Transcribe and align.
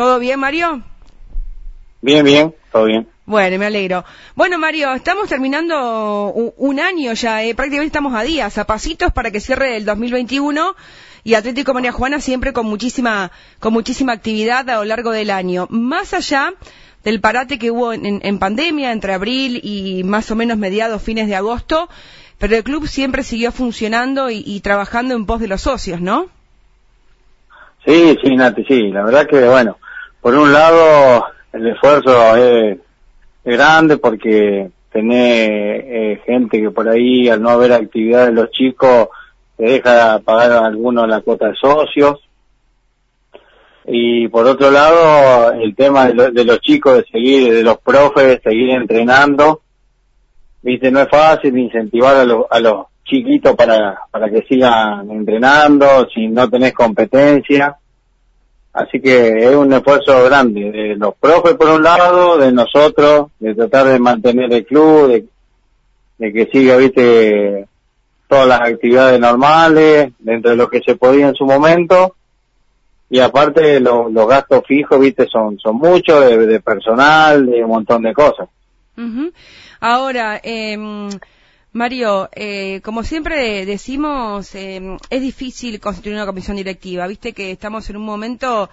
¿Todo 0.00 0.18
bien, 0.18 0.40
Mario? 0.40 0.82
Bien, 2.00 2.24
bien, 2.24 2.54
todo 2.72 2.86
bien. 2.86 3.06
Bueno, 3.26 3.58
me 3.58 3.66
alegro. 3.66 4.02
Bueno, 4.34 4.58
Mario, 4.58 4.94
estamos 4.94 5.28
terminando 5.28 6.32
un, 6.32 6.80
año 6.80 7.12
ya, 7.12 7.42
eh, 7.42 7.54
prácticamente 7.54 7.88
estamos 7.88 8.14
a 8.14 8.22
días, 8.22 8.56
a 8.56 8.64
pasitos 8.64 9.12
para 9.12 9.30
que 9.30 9.40
cierre 9.40 9.76
el 9.76 9.84
2021 9.84 10.74
y 11.22 11.34
Atlético 11.34 11.74
María 11.74 11.92
Juana 11.92 12.18
siempre 12.18 12.54
con 12.54 12.64
muchísima, 12.64 13.30
con 13.58 13.74
muchísima 13.74 14.14
actividad 14.14 14.70
a 14.70 14.76
lo 14.76 14.84
largo 14.86 15.10
del 15.10 15.28
año. 15.28 15.66
Más 15.68 16.14
allá 16.14 16.54
del 17.04 17.20
parate 17.20 17.58
que 17.58 17.70
hubo 17.70 17.92
en, 17.92 18.38
pandemia 18.38 18.92
entre 18.92 19.12
abril 19.12 19.60
y 19.62 20.02
más 20.02 20.30
o 20.30 20.34
menos 20.34 20.56
mediados, 20.56 21.02
fines 21.02 21.28
de 21.28 21.36
agosto, 21.36 21.90
pero 22.38 22.56
el 22.56 22.64
club 22.64 22.88
siempre 22.88 23.22
siguió 23.22 23.52
funcionando 23.52 24.30
y, 24.30 24.60
trabajando 24.60 25.14
en 25.14 25.26
pos 25.26 25.40
de 25.40 25.48
los 25.48 25.60
socios, 25.60 26.00
¿no? 26.00 26.28
Sí, 27.84 28.16
sí, 28.24 28.34
Nati, 28.34 28.64
sí. 28.64 28.88
La 28.88 29.04
verdad 29.04 29.26
que, 29.26 29.46
bueno, 29.46 29.76
por 30.20 30.34
un 30.34 30.52
lado 30.52 31.24
el 31.52 31.66
esfuerzo 31.66 32.36
es, 32.36 32.78
grande 33.42 33.96
porque 33.96 34.70
tenés 34.92 35.48
eh, 35.48 36.20
gente 36.26 36.60
que 36.60 36.70
por 36.70 36.88
ahí 36.88 37.28
al 37.28 37.40
no 37.40 37.50
haber 37.50 37.72
actividad 37.72 38.26
de 38.26 38.32
los 38.32 38.50
chicos 38.50 39.08
te 39.56 39.64
deja 39.64 40.18
pagar 40.20 40.52
a 40.52 40.66
algunos 40.66 41.08
la 41.08 41.20
cuota 41.22 41.48
de 41.48 41.54
socios 41.54 42.20
y 43.86 44.28
por 44.28 44.46
otro 44.46 44.70
lado 44.70 45.52
el 45.52 45.74
tema 45.74 46.08
de, 46.08 46.44
los 46.44 46.60
chicos 46.60 46.96
de 46.96 47.04
seguir, 47.10 47.54
de 47.54 47.62
los 47.62 47.78
profes, 47.78 48.24
de 48.24 48.40
seguir 48.40 48.70
entrenando, 48.70 49.62
viste, 50.62 50.90
no 50.90 51.00
es 51.00 51.08
fácil 51.08 51.56
incentivar 51.56 52.16
a, 52.16 52.24
los 52.24 52.44
a 52.50 52.60
los 52.60 52.86
chiquitos 53.04 53.56
para, 53.56 53.98
para 54.10 54.30
que 54.30 54.42
sigan 54.42 55.10
entrenando, 55.10 56.08
si 56.14 56.28
no 56.28 56.48
tenés 56.48 56.72
competencia. 56.72 57.79
Así 58.72 59.00
que 59.00 59.50
es 59.50 59.54
un 59.54 59.72
esfuerzo 59.72 60.24
grande 60.24 60.70
de 60.70 60.96
los 60.96 61.14
profes 61.16 61.54
por 61.54 61.70
un 61.70 61.82
lado, 61.82 62.38
de 62.38 62.52
nosotros, 62.52 63.28
de 63.40 63.54
tratar 63.54 63.86
de 63.86 63.98
mantener 63.98 64.52
el 64.52 64.64
club, 64.64 65.08
de, 65.08 65.24
de 66.18 66.32
que 66.32 66.48
siga, 66.52 66.76
viste, 66.76 67.66
todas 68.28 68.46
las 68.46 68.60
actividades 68.60 69.18
normales, 69.18 70.12
dentro 70.20 70.52
de 70.52 70.56
lo 70.56 70.70
que 70.70 70.80
se 70.86 70.94
podía 70.94 71.28
en 71.28 71.34
su 71.34 71.44
momento, 71.44 72.14
y 73.10 73.18
aparte 73.18 73.80
los 73.80 74.28
gastos 74.28 74.62
fijos, 74.68 75.00
viste, 75.00 75.26
son, 75.26 75.58
son 75.58 75.76
muchos, 75.76 76.24
de, 76.28 76.60
personal, 76.60 77.46
de 77.46 77.64
un 77.64 77.70
montón 77.70 78.02
de 78.02 78.14
cosas. 78.14 78.48
Ahora, 79.80 80.40
eh, 80.44 80.78
Mario, 81.72 82.28
eh, 82.32 82.80
como 82.82 83.04
siempre 83.04 83.64
decimos, 83.64 84.54
eh, 84.56 84.96
es 85.08 85.20
difícil 85.20 85.78
constituir 85.78 86.16
una 86.16 86.26
comisión 86.26 86.56
directiva. 86.56 87.06
Viste 87.06 87.32
que 87.32 87.52
estamos 87.52 87.88
en 87.90 87.96
un 87.96 88.04
momento 88.04 88.68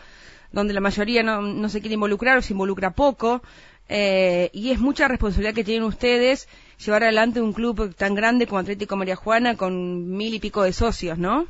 donde 0.52 0.74
la 0.74 0.82
mayoría 0.82 1.22
no, 1.22 1.42
no 1.42 1.70
se 1.70 1.80
quiere 1.80 1.94
involucrar 1.94 2.38
o 2.38 2.42
se 2.42 2.54
involucra 2.54 2.92
poco. 2.92 3.42
Eh, 3.90 4.50
y 4.52 4.72
es 4.72 4.80
mucha 4.80 5.08
responsabilidad 5.08 5.54
que 5.54 5.64
tienen 5.64 5.84
ustedes 5.84 6.50
llevar 6.84 7.04
adelante 7.04 7.40
un 7.40 7.54
club 7.54 7.96
tan 7.96 8.16
grande 8.16 8.48
como 8.48 8.60
Atlético 8.60 8.98
María 8.98 9.16
Juana 9.16 9.56
con 9.56 10.10
mil 10.10 10.34
y 10.34 10.40
pico 10.40 10.64
de 10.64 10.74
socios, 10.74 11.18
¿no? 11.18 11.46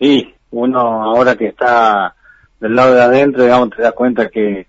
Sí, 0.00 0.34
uno 0.50 0.80
ahora 0.80 1.36
que 1.36 1.48
está 1.48 2.14
del 2.58 2.74
lado 2.74 2.94
de 2.94 3.02
adentro, 3.02 3.42
digamos, 3.44 3.70
te 3.70 3.82
das 3.82 3.92
cuenta 3.92 4.30
que, 4.30 4.66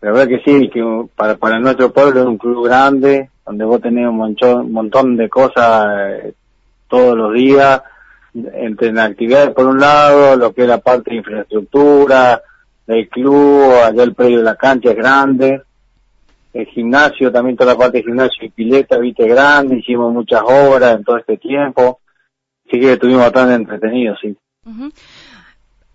la 0.00 0.12
verdad 0.12 0.28
que 0.28 0.42
sí, 0.44 0.70
que 0.70 0.82
para, 1.16 1.36
para 1.36 1.58
nuestro 1.58 1.92
pueblo 1.92 2.20
es 2.20 2.26
un 2.26 2.38
club 2.38 2.66
grande, 2.66 3.30
donde 3.44 3.64
vos 3.64 3.80
tenés 3.80 4.08
un 4.08 4.16
montón, 4.16 4.72
montón 4.72 5.16
de 5.16 5.28
cosas 5.28 5.86
eh, 5.98 6.34
todos 6.88 7.16
los 7.16 7.34
días, 7.34 7.82
entre 8.34 8.98
actividades 9.00 9.54
por 9.54 9.66
un 9.66 9.78
lado, 9.78 10.36
lo 10.36 10.52
que 10.52 10.62
es 10.62 10.68
la 10.68 10.78
parte 10.78 11.10
de 11.10 11.16
infraestructura, 11.18 12.42
del 12.86 13.08
club, 13.08 13.72
allá 13.84 14.02
el 14.02 14.14
predio 14.14 14.38
de 14.38 14.44
la 14.44 14.56
cancha 14.56 14.90
es 14.90 14.96
grande, 14.96 15.62
el 16.52 16.66
gimnasio, 16.66 17.32
también 17.32 17.56
toda 17.56 17.72
la 17.72 17.78
parte 17.78 17.98
de 17.98 18.04
gimnasio 18.04 18.46
y 18.46 18.50
pileta, 18.50 18.98
viste, 18.98 19.26
grande, 19.26 19.78
hicimos 19.78 20.12
muchas 20.12 20.42
obras 20.42 20.96
en 20.96 21.04
todo 21.04 21.18
este 21.18 21.36
tiempo, 21.36 22.00
así 22.66 22.80
que 22.80 22.92
estuvimos 22.92 23.22
bastante 23.22 23.54
entretenidos, 23.54 24.18
sí. 24.20 24.36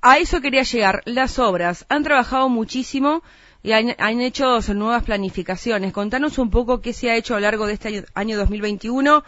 A 0.01 0.17
eso 0.17 0.39
quería 0.41 0.63
llegar. 0.63 1.01
Las 1.05 1.39
obras 1.39 1.85
han 1.89 2.03
trabajado 2.03 2.47
muchísimo 2.49 3.21
y 3.61 3.73
han, 3.73 4.21
hecho 4.21 4.59
nuevas 4.73 5.03
planificaciones. 5.03 5.91
Contanos 5.91 6.37
un 6.37 6.49
poco 6.49 6.81
qué 6.81 6.93
se 6.93 7.09
ha 7.09 7.15
hecho 7.15 7.35
a 7.35 7.37
lo 7.37 7.41
largo 7.41 7.67
de 7.67 7.73
este 7.73 8.05
año, 8.13 8.37
2021, 8.37 9.23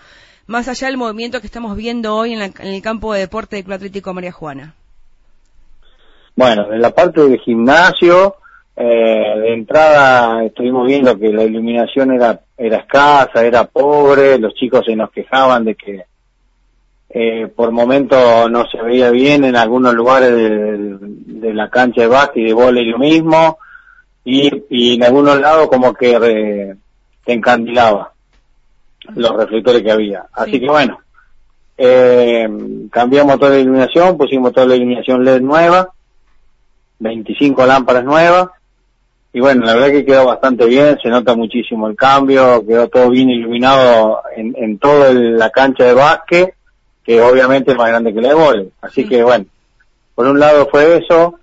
más 0.47 0.67
allá 0.67 0.87
del 0.87 0.97
movimiento 0.97 1.41
que 1.41 1.47
estamos 1.47 1.75
viendo 1.75 2.15
hoy 2.15 2.33
en, 2.33 2.41
el 2.41 2.81
campo 2.81 3.13
de 3.13 3.21
deporte 3.21 3.57
del 3.57 3.65
Club 3.65 3.75
Atlético 3.75 4.13
María 4.13 4.31
Juana. 4.31 4.73
Bueno, 6.35 6.71
en 6.71 6.81
la 6.81 6.91
parte 6.91 7.21
del 7.21 7.39
gimnasio, 7.39 8.35
eh, 8.75 8.83
de 8.83 9.53
entrada 9.53 10.45
estuvimos 10.45 10.87
viendo 10.87 11.19
que 11.19 11.27
la 11.27 11.43
iluminación 11.43 12.13
era, 12.13 12.39
era 12.57 12.77
escasa, 12.77 13.45
era 13.45 13.65
pobre, 13.65 14.39
los 14.39 14.53
chicos 14.53 14.85
se 14.85 14.95
nos 14.95 15.11
quejaban 15.11 15.65
de 15.65 15.75
que 15.75 16.05
eh, 17.09 17.47
por 17.53 17.71
momento 17.71 18.47
no 18.47 18.65
se 18.69 18.81
veía 18.81 19.11
bien 19.11 19.43
en 19.43 19.57
algunos 19.57 19.93
lugares 19.93 20.31
de, 20.33 21.53
la 21.53 21.69
cancha 21.69 22.01
de 22.01 22.07
básquet 22.07 22.43
y 22.43 22.45
de 22.45 22.53
volei 22.53 22.85
lo 22.85 22.97
mismo 22.97 23.57
y, 24.23 24.95
en 24.95 25.03
algunos 25.03 25.39
lados 25.39 25.67
como 25.67 25.93
que 25.93 26.11
se 27.25 27.31
encandilaba 27.31 28.13
los 29.15 29.35
reflectores 29.35 29.81
que 29.81 29.91
había. 29.91 30.25
Así 30.33 30.59
que 30.59 30.67
bueno 30.67 30.99
eh, 31.77 32.47
cambiamos 32.91 33.39
toda 33.39 33.51
la 33.51 33.59
iluminación 33.59 34.17
pusimos 34.17 34.53
toda 34.53 34.67
la 34.67 34.75
iluminación 34.75 35.23
LED 35.23 35.41
nueva 35.41 35.89
25 36.99 37.65
lámparas 37.65 38.03
nuevas 38.03 38.49
y 39.33 39.39
bueno 39.39 39.65
la 39.65 39.73
verdad 39.73 39.89
que 39.89 40.05
quedó 40.05 40.25
bastante 40.25 40.65
bien 40.65 40.99
se 41.01 41.09
nota 41.09 41.35
muchísimo 41.35 41.87
el 41.87 41.95
cambio 41.95 42.63
quedó 42.67 42.87
todo 42.89 43.09
bien 43.09 43.29
iluminado 43.29 44.21
en, 44.35 44.53
en 44.57 44.77
toda 44.77 45.11
la 45.13 45.49
cancha 45.49 45.85
de 45.85 45.93
básquet 45.93 46.55
que 47.03 47.21
obviamente 47.21 47.71
es 47.71 47.77
más 47.77 47.89
grande 47.89 48.13
que 48.13 48.21
la 48.21 48.33
de 48.33 48.69
Así 48.81 49.07
que 49.07 49.23
bueno, 49.23 49.45
por 50.15 50.27
un 50.27 50.39
lado 50.39 50.67
fue 50.69 50.97
eso, 50.97 51.39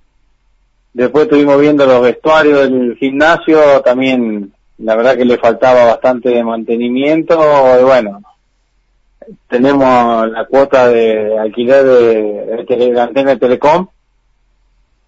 después 1.02 1.24
estuvimos 1.24 1.60
viendo 1.60 1.86
los 1.86 2.02
vestuarios 2.02 2.62
del 2.62 2.96
gimnasio, 2.96 3.80
también 3.82 4.52
la 4.78 4.96
verdad 4.96 5.16
que 5.16 5.24
le 5.24 5.38
faltaba 5.38 5.84
bastante 5.84 6.30
de 6.30 6.44
mantenimiento, 6.44 7.34
y 7.80 7.84
bueno, 7.84 8.20
tenemos 9.48 10.30
la 10.30 10.44
cuota 10.46 10.88
de 10.88 11.38
alquiler 11.38 11.84
de, 11.84 12.66
de, 12.66 13.00
antena 13.00 13.30
de 13.30 13.36
Telecom, 13.38 13.86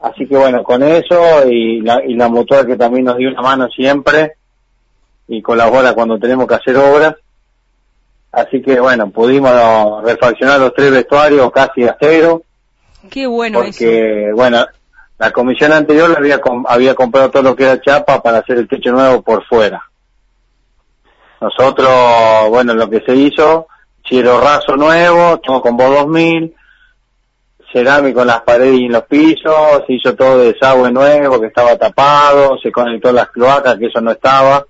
así 0.01 0.27
que 0.27 0.37
bueno, 0.37 0.62
con 0.62 0.83
eso 0.83 1.47
y 1.49 1.81
la, 1.81 2.05
y 2.05 2.15
la 2.15 2.28
motora 2.28 2.65
que 2.65 2.77
también 2.77 3.05
nos 3.05 3.17
dio 3.17 3.28
una 3.28 3.43
mano 3.43 3.69
siempre 3.69 4.34
y 5.28 5.43
colabora 5.43 5.95
cuando 5.95 6.19
tenemos 6.19 6.47
que 6.47 6.55
hacer 6.55 6.77
obras, 6.77 7.17
Así 8.33 8.62
que 8.62 8.78
bueno, 8.78 9.11
pudimos 9.11 10.05
refaccionar 10.05 10.61
los 10.61 10.72
tres 10.72 10.93
vestuarios 10.93 11.51
casi 11.51 11.83
a 11.83 11.97
cero. 11.99 12.43
Qué 13.11 13.27
bueno 13.27 13.61
porque, 13.61 14.31
bueno, 14.34 14.65
la 15.20 15.32
comisión 15.32 15.70
anterior 15.70 16.16
había, 16.16 16.41
había 16.66 16.94
comprado 16.94 17.31
todo 17.31 17.42
lo 17.42 17.54
que 17.54 17.64
era 17.64 17.78
chapa 17.78 18.22
para 18.22 18.38
hacer 18.38 18.56
el 18.56 18.66
techo 18.66 18.91
nuevo 18.91 19.20
por 19.20 19.44
fuera. 19.44 19.82
Nosotros, 21.42 22.48
bueno, 22.48 22.72
lo 22.72 22.88
que 22.88 23.03
se 23.04 23.14
hizo, 23.14 23.66
cielo 24.03 24.41
raso 24.41 24.76
nuevo, 24.76 25.38
todo 25.41 25.60
con 25.60 25.76
voz 25.76 25.91
2000, 25.91 26.54
cerámico 27.70 28.22
en 28.22 28.28
las 28.28 28.41
paredes 28.41 28.80
y 28.80 28.86
en 28.86 28.92
los 28.92 29.03
pisos, 29.03 29.82
se 29.86 29.92
hizo 29.92 30.16
todo 30.16 30.38
de 30.38 30.54
desagüe 30.54 30.91
nuevo 30.91 31.38
que 31.38 31.48
estaba 31.48 31.76
tapado, 31.76 32.56
se 32.59 32.72
conectó 32.72 33.12
las 33.12 33.28
cloacas 33.28 33.76
que 33.76 33.88
eso 33.88 34.00
no 34.00 34.12
estaba 34.12 34.64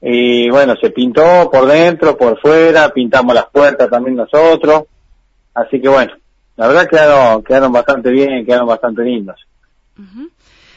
y 0.00 0.48
bueno, 0.48 0.74
se 0.80 0.88
pintó 0.88 1.50
por 1.50 1.66
dentro, 1.66 2.16
por 2.16 2.40
fuera, 2.40 2.88
pintamos 2.88 3.34
las 3.34 3.50
puertas 3.50 3.90
también 3.90 4.16
nosotros, 4.16 4.84
así 5.52 5.82
que 5.82 5.88
bueno, 5.90 6.14
la 6.56 6.66
verdad 6.68 6.88
quedaron, 6.88 7.42
quedaron 7.42 7.72
bastante 7.72 8.10
bien, 8.10 8.44
quedaron 8.44 8.68
bastante 8.68 9.02
lindos. 9.02 9.36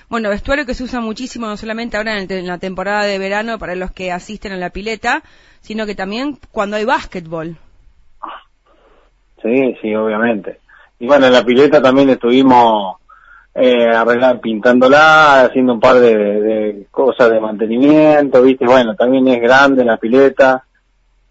Bueno, 0.10 0.30
vestuario 0.30 0.66
que 0.66 0.74
se 0.74 0.84
usa 0.84 1.00
muchísimo, 1.00 1.48
no 1.48 1.58
solamente 1.58 1.98
ahora 1.98 2.20
en, 2.20 2.48
la 2.48 2.58
temporada 2.58 3.04
de 3.04 3.18
verano 3.18 3.58
para 3.58 3.76
los 3.76 3.92
que 3.92 4.12
asisten 4.12 4.52
a 4.52 4.58
la 4.58 4.70
pileta, 4.70 5.24
sino 5.62 5.86
que 5.86 5.96
también 5.96 6.38
cuando 6.52 6.78
hay 6.78 6.86
básquetbol. 6.86 7.58
Sí, 9.42 9.76
sí, 9.82 9.96
obviamente. 9.96 10.60
Y 11.00 11.08
bueno, 11.08 11.26
en 11.28 11.34
la 11.34 11.44
pileta 11.44 11.82
también 11.82 12.10
estuvimos 12.10 12.98
eh, 13.54 13.90
arreglar, 13.90 14.40
pintándola, 14.40 15.42
haciendo 15.42 15.74
un 15.74 15.80
par 15.80 16.00
de, 16.00 16.88
cosas 16.92 17.30
de 17.32 17.40
mantenimiento, 17.40 18.42
viste, 18.42 18.66
bueno, 18.66 18.96
también 18.96 19.28
es 19.28 19.42
grande 19.42 19.84
la 19.84 19.98
pileta, 19.98 20.66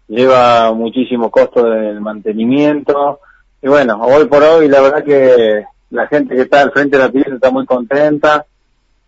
lleva 0.07 0.73
muchísimo 0.73 1.31
costo 1.31 1.63
del 1.63 2.01
mantenimiento, 2.01 3.19
y 3.65 3.67
bueno, 3.67 3.99
hoy 3.99 4.25
por 4.25 4.43
hoy 4.43 4.67
la 4.67 4.79
verdad 4.79 5.03
que 5.03 5.65
la 5.89 6.05
gente 6.05 6.35
que 6.35 6.43
está 6.43 6.61
al 6.61 6.71
frente 6.71 6.97
de 6.97 7.03
la 7.03 7.11
pileta 7.11 7.33
está 7.33 7.49
muy 7.49 7.65
contenta, 7.65 8.45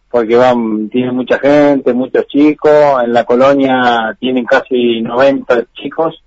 porque 0.10 0.36
van, 0.36 0.90
tiene 0.90 1.12
mucha 1.12 1.38
gente, 1.38 1.94
muchos 1.94 2.26
chicos, 2.26 3.04
en 3.04 3.14
la 3.14 3.24
colonia 3.24 4.18
tienen 4.20 4.46
casi 4.46 5.02
90 5.04 5.64
chicos, 5.74 6.24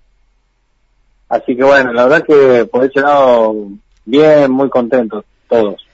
así 1.29 1.57
que 1.57 1.65
bueno, 1.65 1.93
la 1.93 2.05
verdad 2.05 2.25
que 2.25 2.67
por 2.67 2.85
ese 2.85 3.01
lado, 3.01 3.53
bien, 4.05 4.53
muy 4.53 4.71
contentos 4.71 5.25
todos. 5.49 5.85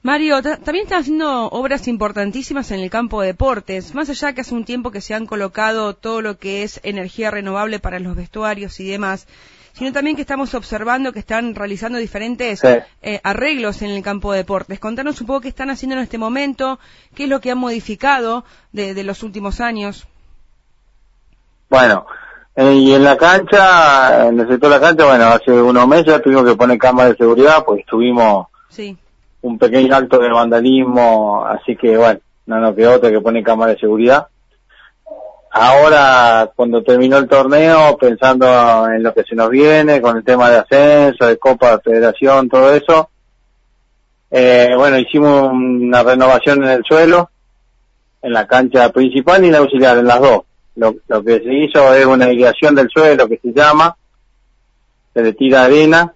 Mario, 0.00 0.40
también 0.40 0.84
están 0.84 1.00
haciendo 1.00 1.48
obras 1.50 1.86
importantísimas 1.86 2.70
en 2.70 2.80
el 2.80 2.88
campo 2.88 3.20
de 3.20 3.26
deportes, 3.26 3.94
más 3.94 4.08
allá 4.08 4.32
que 4.32 4.40
hace 4.40 4.54
un 4.54 4.64
tiempo 4.64 4.90
que 4.90 5.02
se 5.02 5.12
han 5.12 5.26
colocado 5.26 5.92
todo 5.92 6.22
lo 6.22 6.38
que 6.38 6.62
es 6.62 6.80
energía 6.82 7.30
renovable 7.30 7.78
para 7.78 7.98
los 7.98 8.16
vestuarios 8.16 8.80
y 8.80 8.88
demás, 8.88 9.26
sino 9.74 9.92
también 9.92 10.16
que 10.16 10.22
estamos 10.22 10.54
observando 10.54 11.12
que 11.12 11.18
están 11.18 11.54
realizando 11.54 11.98
diferentes 11.98 12.62
eh, 12.64 13.20
arreglos 13.22 13.82
en 13.82 13.90
el 13.90 14.02
campo 14.02 14.32
de 14.32 14.38
deportes. 14.38 14.80
Contanos 14.80 15.20
un 15.20 15.26
poco 15.26 15.42
qué 15.42 15.48
están 15.48 15.68
haciendo 15.68 15.96
en 15.96 16.02
este 16.02 16.16
momento, 16.16 16.78
qué 17.14 17.24
es 17.24 17.28
lo 17.28 17.40
que 17.40 17.50
han 17.50 17.58
modificado 17.58 18.44
de, 18.72 19.04
los 19.04 19.22
últimos 19.22 19.60
años. 19.60 20.06
Bueno, 21.68 22.06
eh, 22.56 22.72
y 22.72 22.92
en 22.94 23.04
la 23.04 23.16
cancha, 23.16 24.28
en 24.28 24.40
el 24.40 24.48
sector 24.48 24.70
de 24.70 24.78
la 24.78 24.80
cancha, 24.80 25.04
bueno, 25.04 25.26
hace 25.26 25.50
unos 25.50 25.86
meses 25.86 26.22
tuvimos 26.22 26.44
que 26.44 26.56
poner 26.56 26.78
cámaras 26.78 27.12
de 27.12 27.18
seguridad, 27.18 27.64
pues 27.64 27.80
estuvimos 27.80 28.46
sí 28.68 28.96
un 29.44 29.58
pequeño 29.58 29.94
acto 29.94 30.18
de 30.18 30.30
vandalismo, 30.30 31.44
así 31.44 31.76
que 31.76 31.98
bueno, 31.98 32.18
no 32.46 32.60
nos 32.60 32.74
quedó 32.74 32.94
otra 32.94 33.10
que 33.10 33.20
pone 33.20 33.42
cámara 33.42 33.72
de 33.72 33.78
seguridad. 33.78 34.28
Ahora, 35.56 36.50
cuando 36.56 36.82
terminó 36.82 37.16
el 37.16 37.28
torneo, 37.28 37.96
pensando 37.96 38.88
en 38.88 39.04
lo 39.04 39.14
que 39.14 39.22
se 39.22 39.36
nos 39.36 39.50
viene, 39.50 40.02
con 40.02 40.16
el 40.16 40.24
tema 40.24 40.50
de 40.50 40.58
ascenso, 40.58 41.26
de 41.26 41.38
Copa, 41.38 41.76
de 41.76 41.82
Federación, 41.82 42.48
todo 42.48 42.74
eso, 42.74 43.08
eh, 44.32 44.70
bueno, 44.76 44.98
hicimos 44.98 45.52
una 45.52 46.02
renovación 46.02 46.64
en 46.64 46.70
el 46.70 46.82
suelo, 46.82 47.30
en 48.20 48.32
la 48.32 48.48
cancha 48.48 48.90
principal 48.90 49.44
y 49.44 49.46
en 49.46 49.52
la 49.52 49.58
auxiliar, 49.58 49.96
en 49.96 50.08
las 50.08 50.20
dos. 50.20 50.40
Lo, 50.74 50.92
que 51.24 51.38
se 51.38 51.54
hizo 51.54 51.94
es 51.94 52.04
una 52.04 52.26
irrigación 52.26 52.74
del 52.74 52.88
suelo 52.88 53.28
que 53.28 53.38
se 53.40 53.52
llama, 53.52 53.96
se 55.12 55.22
le 55.22 55.34
tira 55.34 55.62
arena 55.62 56.12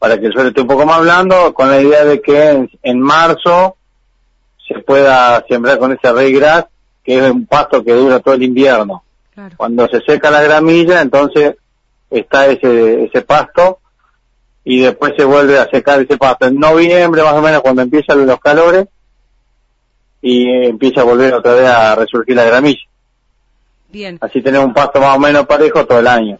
para 0.00 0.18
que 0.18 0.26
el 0.26 0.32
suelo 0.32 0.48
esté 0.48 0.60
un 0.60 0.66
poco 0.66 0.86
más 0.86 1.02
blando, 1.02 1.54
con 1.54 1.70
la 1.70 1.80
idea 1.80 2.04
de 2.04 2.20
que 2.20 2.68
en, 2.82 3.00
marzo 3.00 3.76
se 4.66 4.80
pueda 4.80 5.44
sembrar 5.48 5.78
con 5.78 5.92
ese 5.92 6.12
rey 6.12 6.32
gras, 6.32 6.66
que 7.06 7.16
es 7.16 7.30
un 7.30 7.46
pasto 7.46 7.82
que 7.82 7.92
dura 7.92 8.20
todo 8.20 8.34
el 8.34 8.42
invierno. 8.42 9.04
Cuando 9.56 9.86
se 9.86 10.00
seca 10.00 10.30
la 10.30 10.42
gramilla, 10.42 11.00
entonces 11.00 11.54
está 12.10 12.46
ese, 12.46 13.04
ese 13.04 13.22
pasto 13.22 13.78
y 14.64 14.80
después 14.80 15.12
se 15.16 15.24
vuelve 15.24 15.58
a 15.58 15.68
secar 15.68 16.02
ese 16.02 16.18
pasto. 16.18 16.46
En 16.46 16.58
noviembre, 16.58 17.22
más 17.22 17.34
o 17.34 17.42
menos, 17.42 17.60
cuando 17.60 17.82
empiezan 17.82 18.26
los 18.26 18.40
calores, 18.40 18.88
y 20.20 20.48
empieza 20.66 21.02
a 21.02 21.04
volver 21.04 21.34
otra 21.34 21.54
vez 21.54 21.68
a 21.68 21.94
resurgir 21.94 22.34
la 22.34 22.44
gramilla. 22.44 22.80
Bien. 23.90 24.18
Así 24.20 24.42
tenemos 24.42 24.66
un 24.66 24.74
pasto 24.74 25.00
más 25.00 25.16
o 25.16 25.20
menos 25.20 25.46
parejo 25.46 25.86
todo 25.86 26.00
el 26.00 26.08
año. 26.08 26.38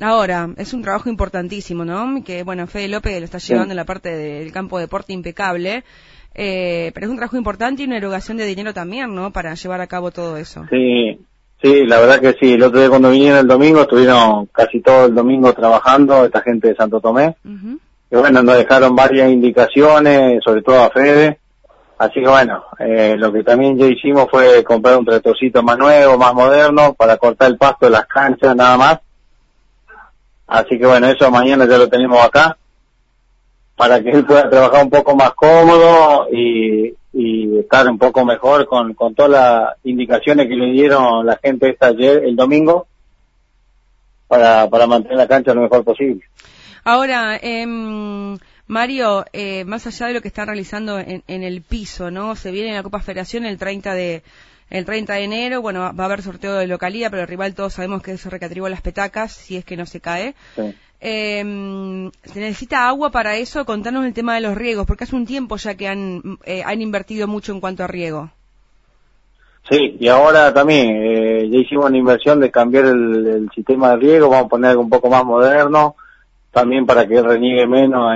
Ahora, 0.00 0.50
es 0.56 0.72
un 0.72 0.82
trabajo 0.82 1.08
importantísimo, 1.08 1.84
¿no? 1.84 2.22
Que, 2.22 2.44
bueno, 2.44 2.68
Fede 2.68 2.86
López 2.86 3.18
lo 3.18 3.24
está 3.24 3.38
llevando 3.38 3.72
en 3.72 3.76
la 3.76 3.84
parte 3.84 4.14
del 4.14 4.52
campo 4.52 4.78
de 4.78 4.84
deporte 4.84 5.12
impecable, 5.12 5.82
eh, 6.38 6.90
pero 6.94 7.06
es 7.06 7.10
un 7.10 7.16
trabajo 7.16 7.36
importante 7.36 7.82
y 7.82 7.86
una 7.86 7.96
erogación 7.96 8.36
de 8.36 8.44
dinero 8.44 8.74
también, 8.74 9.14
¿no? 9.14 9.32
Para 9.32 9.54
llevar 9.54 9.80
a 9.80 9.86
cabo 9.86 10.10
todo 10.10 10.36
eso. 10.36 10.66
Sí, 10.68 11.18
sí, 11.62 11.86
la 11.86 11.98
verdad 11.98 12.20
que 12.20 12.34
sí. 12.38 12.52
El 12.52 12.62
otro 12.62 12.78
día 12.78 12.90
cuando 12.90 13.10
vinieron 13.10 13.40
el 13.40 13.48
domingo, 13.48 13.80
estuvieron 13.80 14.46
casi 14.52 14.80
todo 14.80 15.06
el 15.06 15.14
domingo 15.14 15.52
trabajando 15.54 16.26
esta 16.26 16.42
gente 16.42 16.68
de 16.68 16.76
Santo 16.76 17.00
Tomé. 17.00 17.36
Y 17.44 18.16
bueno, 18.16 18.42
nos 18.42 18.58
dejaron 18.58 18.94
varias 18.94 19.30
indicaciones, 19.30 20.44
sobre 20.44 20.62
todo 20.62 20.82
a 20.82 20.90
Fede. 20.90 21.38
Así 21.98 22.20
que 22.20 22.28
bueno, 22.28 22.64
eh, 22.78 23.16
lo 23.16 23.32
que 23.32 23.42
también 23.42 23.78
ya 23.78 23.86
hicimos 23.86 24.28
fue 24.30 24.62
comprar 24.62 24.98
un 24.98 25.06
tractorcito 25.06 25.62
más 25.62 25.78
nuevo, 25.78 26.18
más 26.18 26.34
moderno, 26.34 26.92
para 26.92 27.16
cortar 27.16 27.50
el 27.50 27.56
pasto 27.56 27.86
de 27.86 27.92
las 27.92 28.06
canchas 28.06 28.54
nada 28.54 28.76
más 28.76 29.00
Así 30.46 30.78
que 30.78 30.86
bueno, 30.86 31.08
eso 31.08 31.30
mañana 31.30 31.66
ya 31.66 31.76
lo 31.76 31.88
tenemos 31.88 32.24
acá 32.24 32.56
para 33.76 34.02
que 34.02 34.10
él 34.10 34.24
pueda 34.24 34.48
trabajar 34.48 34.84
un 34.84 34.90
poco 34.90 35.14
más 35.14 35.32
cómodo 35.34 36.28
y, 36.32 36.94
estar 37.58 37.88
un 37.88 37.98
poco 37.98 38.24
mejor 38.24 38.66
con, 38.66 38.92
con 38.94 39.14
todas 39.14 39.30
las 39.30 39.74
indicaciones 39.84 40.46
que 40.46 40.54
le 40.54 40.70
dieron 40.72 41.24
la 41.24 41.38
gente 41.42 41.70
esta 41.70 41.86
ayer, 41.86 42.22
el 42.24 42.36
domingo, 42.36 42.86
para, 44.28 44.68
para 44.68 44.86
mantener 44.86 45.16
la 45.16 45.26
cancha 45.26 45.54
lo 45.54 45.62
mejor 45.62 45.82
posible. 45.82 46.22
Ahora, 46.84 47.38
eh, 47.42 47.66
Mario, 48.66 49.24
eh, 49.32 49.64
más 49.64 49.86
allá 49.86 50.08
de 50.08 50.12
lo 50.12 50.20
que 50.20 50.28
están 50.28 50.46
realizando 50.46 50.98
en, 50.98 51.22
en, 51.26 51.42
el 51.42 51.62
piso, 51.62 52.10
¿no? 52.10 52.36
Se 52.36 52.50
viene 52.50 52.74
la 52.74 52.82
Copa 52.82 53.00
Federación 53.00 53.46
el 53.46 53.58
30 53.58 53.94
de, 53.94 54.22
el 54.70 54.84
30 54.84 55.14
de 55.14 55.24
enero, 55.24 55.62
bueno, 55.62 55.80
va 55.80 56.04
a 56.04 56.06
haber 56.06 56.22
sorteo 56.22 56.54
de 56.54 56.66
localía, 56.66 57.08
pero 57.08 57.22
el 57.22 57.28
rival 57.28 57.54
todos 57.54 57.74
sabemos 57.74 58.02
que 58.02 58.12
es 58.12 58.26
recatribo 58.26 58.68
las 58.68 58.80
petacas, 58.80 59.32
si 59.32 59.56
es 59.56 59.64
que 59.64 59.76
no 59.76 59.86
se 59.86 60.00
cae. 60.00 60.34
Em, 61.08 62.10
¿Se 62.24 62.40
necesita 62.40 62.88
agua 62.88 63.10
para 63.10 63.36
eso? 63.36 63.64
Contanos 63.64 64.04
el 64.04 64.12
tema 64.12 64.34
de 64.34 64.40
los 64.40 64.56
riegos, 64.56 64.86
porque 64.86 65.04
hace 65.04 65.14
un 65.14 65.24
tiempo 65.24 65.56
ya 65.56 65.76
que 65.76 65.86
han, 65.86 66.20
eh, 66.44 66.64
han 66.66 66.82
invertido 66.82 67.28
mucho 67.28 67.52
en 67.52 67.60
cuanto 67.60 67.84
a 67.84 67.86
riego. 67.86 68.30
Sí, 69.70 69.98
y 70.00 70.08
ahora 70.08 70.52
también 70.52 70.96
eh, 70.96 71.48
ya 71.48 71.58
hicimos 71.58 71.84
una 71.86 71.96
inversión 71.96 72.40
de 72.40 72.50
cambiar 72.50 72.86
el, 72.86 73.24
el, 73.24 73.50
sistema 73.54 73.90
de 73.90 73.98
riego, 73.98 74.28
vamos 74.28 74.46
a 74.46 74.48
poner 74.48 74.70
algo 74.72 74.82
un 74.82 74.90
poco 74.90 75.08
más 75.08 75.24
moderno, 75.24 75.94
también 76.50 76.84
para 76.86 77.06
que 77.06 77.22
reniegue 77.22 77.68
menos 77.68 78.12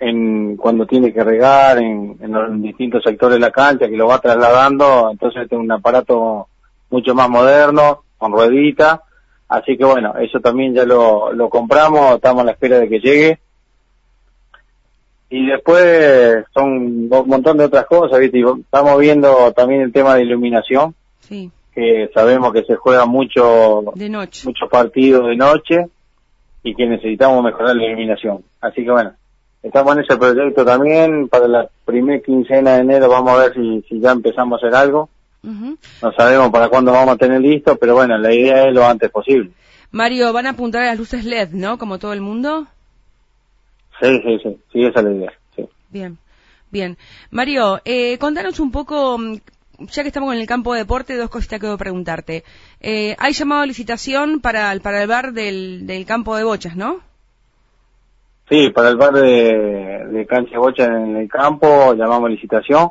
en, 0.00 0.56
cuando 0.56 0.86
tiene 0.86 1.12
que 1.12 1.22
regar 1.22 1.76
en, 1.76 2.16
en, 2.18 2.32
los 2.32 2.62
distintos 2.62 3.02
sectores 3.04 3.34
de 3.34 3.40
la 3.40 3.50
cancha, 3.50 3.90
que 3.90 3.96
lo 3.96 4.06
va 4.06 4.22
trasladando, 4.22 5.10
entonces 5.10 5.46
tiene 5.50 5.64
un 5.64 5.72
aparato 5.72 6.48
mucho 6.88 7.14
más 7.14 7.28
moderno, 7.28 8.04
con 8.16 8.32
ruedita, 8.32 9.02
así 9.48 9.76
que 9.76 9.84
bueno, 9.84 10.14
eso 10.18 10.40
también 10.40 10.74
ya 10.74 10.84
lo, 10.84 11.32
lo 11.32 11.48
compramos, 11.48 12.16
estamos 12.16 12.42
a 12.42 12.46
la 12.46 12.52
espera 12.52 12.78
de 12.78 12.88
que 12.88 13.00
llegue. 13.00 13.38
Y 15.28 15.46
después 15.46 16.44
son 16.54 17.08
un 17.10 17.28
montón 17.28 17.58
de 17.58 17.64
otras 17.64 17.86
cosas, 17.86 18.20
¿viste? 18.20 18.42
estamos 18.60 18.98
viendo 18.98 19.52
también 19.52 19.80
el 19.80 19.92
tema 19.92 20.14
de 20.14 20.22
iluminación, 20.22 20.94
sí. 21.18 21.50
que 21.74 22.08
sabemos 22.14 22.52
que 22.52 22.62
se 22.62 22.76
juega 22.76 23.06
mucho, 23.06 23.92
de 23.96 24.08
noche. 24.08 24.46
muchos 24.46 24.70
partidos 24.70 25.26
de 25.26 25.36
noche, 25.36 25.88
y 26.66 26.74
que 26.74 26.86
necesitamos 26.86 27.44
mejorar 27.44 27.76
la 27.76 27.86
iluminación. 27.86 28.42
Así 28.60 28.84
que 28.84 28.90
bueno, 28.90 29.12
estamos 29.62 29.96
en 29.96 30.04
ese 30.04 30.16
proyecto 30.16 30.64
también. 30.64 31.28
Para 31.28 31.46
la 31.46 31.68
primera 31.84 32.20
quincena 32.20 32.74
de 32.74 32.80
enero 32.80 33.08
vamos 33.08 33.32
a 33.32 33.42
ver 33.42 33.54
si, 33.54 33.82
si 33.88 34.00
ya 34.00 34.10
empezamos 34.10 34.62
a 34.62 34.66
hacer 34.66 34.76
algo. 34.76 35.08
No 35.46 36.12
sabemos 36.16 36.50
para 36.50 36.68
cuándo 36.68 36.92
vamos 36.92 37.14
a 37.14 37.18
tener 37.18 37.40
listo, 37.40 37.76
pero 37.76 37.94
bueno, 37.94 38.18
la 38.18 38.34
idea 38.34 38.66
es 38.66 38.74
lo 38.74 38.84
antes 38.86 39.10
posible. 39.10 39.50
Mario, 39.92 40.32
van 40.32 40.46
a 40.46 40.50
apuntar 40.50 40.82
a 40.82 40.86
las 40.86 40.98
luces 40.98 41.24
LED, 41.24 41.50
¿no? 41.52 41.78
Como 41.78 41.98
todo 41.98 42.12
el 42.12 42.20
mundo. 42.20 42.66
Sí, 44.00 44.20
sí, 44.24 44.38
sí, 44.42 44.56
sí, 44.72 44.84
esa 44.84 45.00
es 45.00 45.04
la 45.04 45.12
idea. 45.12 45.32
Sí. 45.54 45.68
Bien, 45.90 46.18
bien. 46.70 46.98
Mario, 47.30 47.80
eh, 47.84 48.18
contanos 48.18 48.58
un 48.58 48.72
poco 48.72 49.16
mm, 49.18 49.36
ya 49.78 50.02
que 50.02 50.08
estamos 50.08 50.34
en 50.34 50.40
el 50.40 50.46
campo 50.46 50.72
de 50.72 50.80
deporte, 50.80 51.16
dos 51.16 51.30
cositas 51.30 51.60
que 51.60 51.66
debo 51.66 51.78
preguntarte. 51.78 52.44
Eh, 52.80 53.14
hay 53.18 53.32
llamado 53.32 53.62
a 53.62 53.66
licitación 53.66 54.40
para, 54.40 54.74
para 54.80 55.02
el 55.02 55.08
bar 55.08 55.32
del, 55.32 55.86
del 55.86 56.04
campo 56.06 56.36
de 56.36 56.44
bochas, 56.44 56.76
¿no? 56.76 57.00
Sí, 58.48 58.70
para 58.70 58.90
el 58.90 58.96
bar 58.96 59.12
de, 59.12 60.06
de 60.10 60.26
cancha 60.26 60.52
de 60.52 60.58
bochas 60.58 60.88
en 60.88 61.16
el 61.16 61.28
campo 61.28 61.94
llamamos 61.94 62.26
a 62.26 62.30
licitación. 62.30 62.90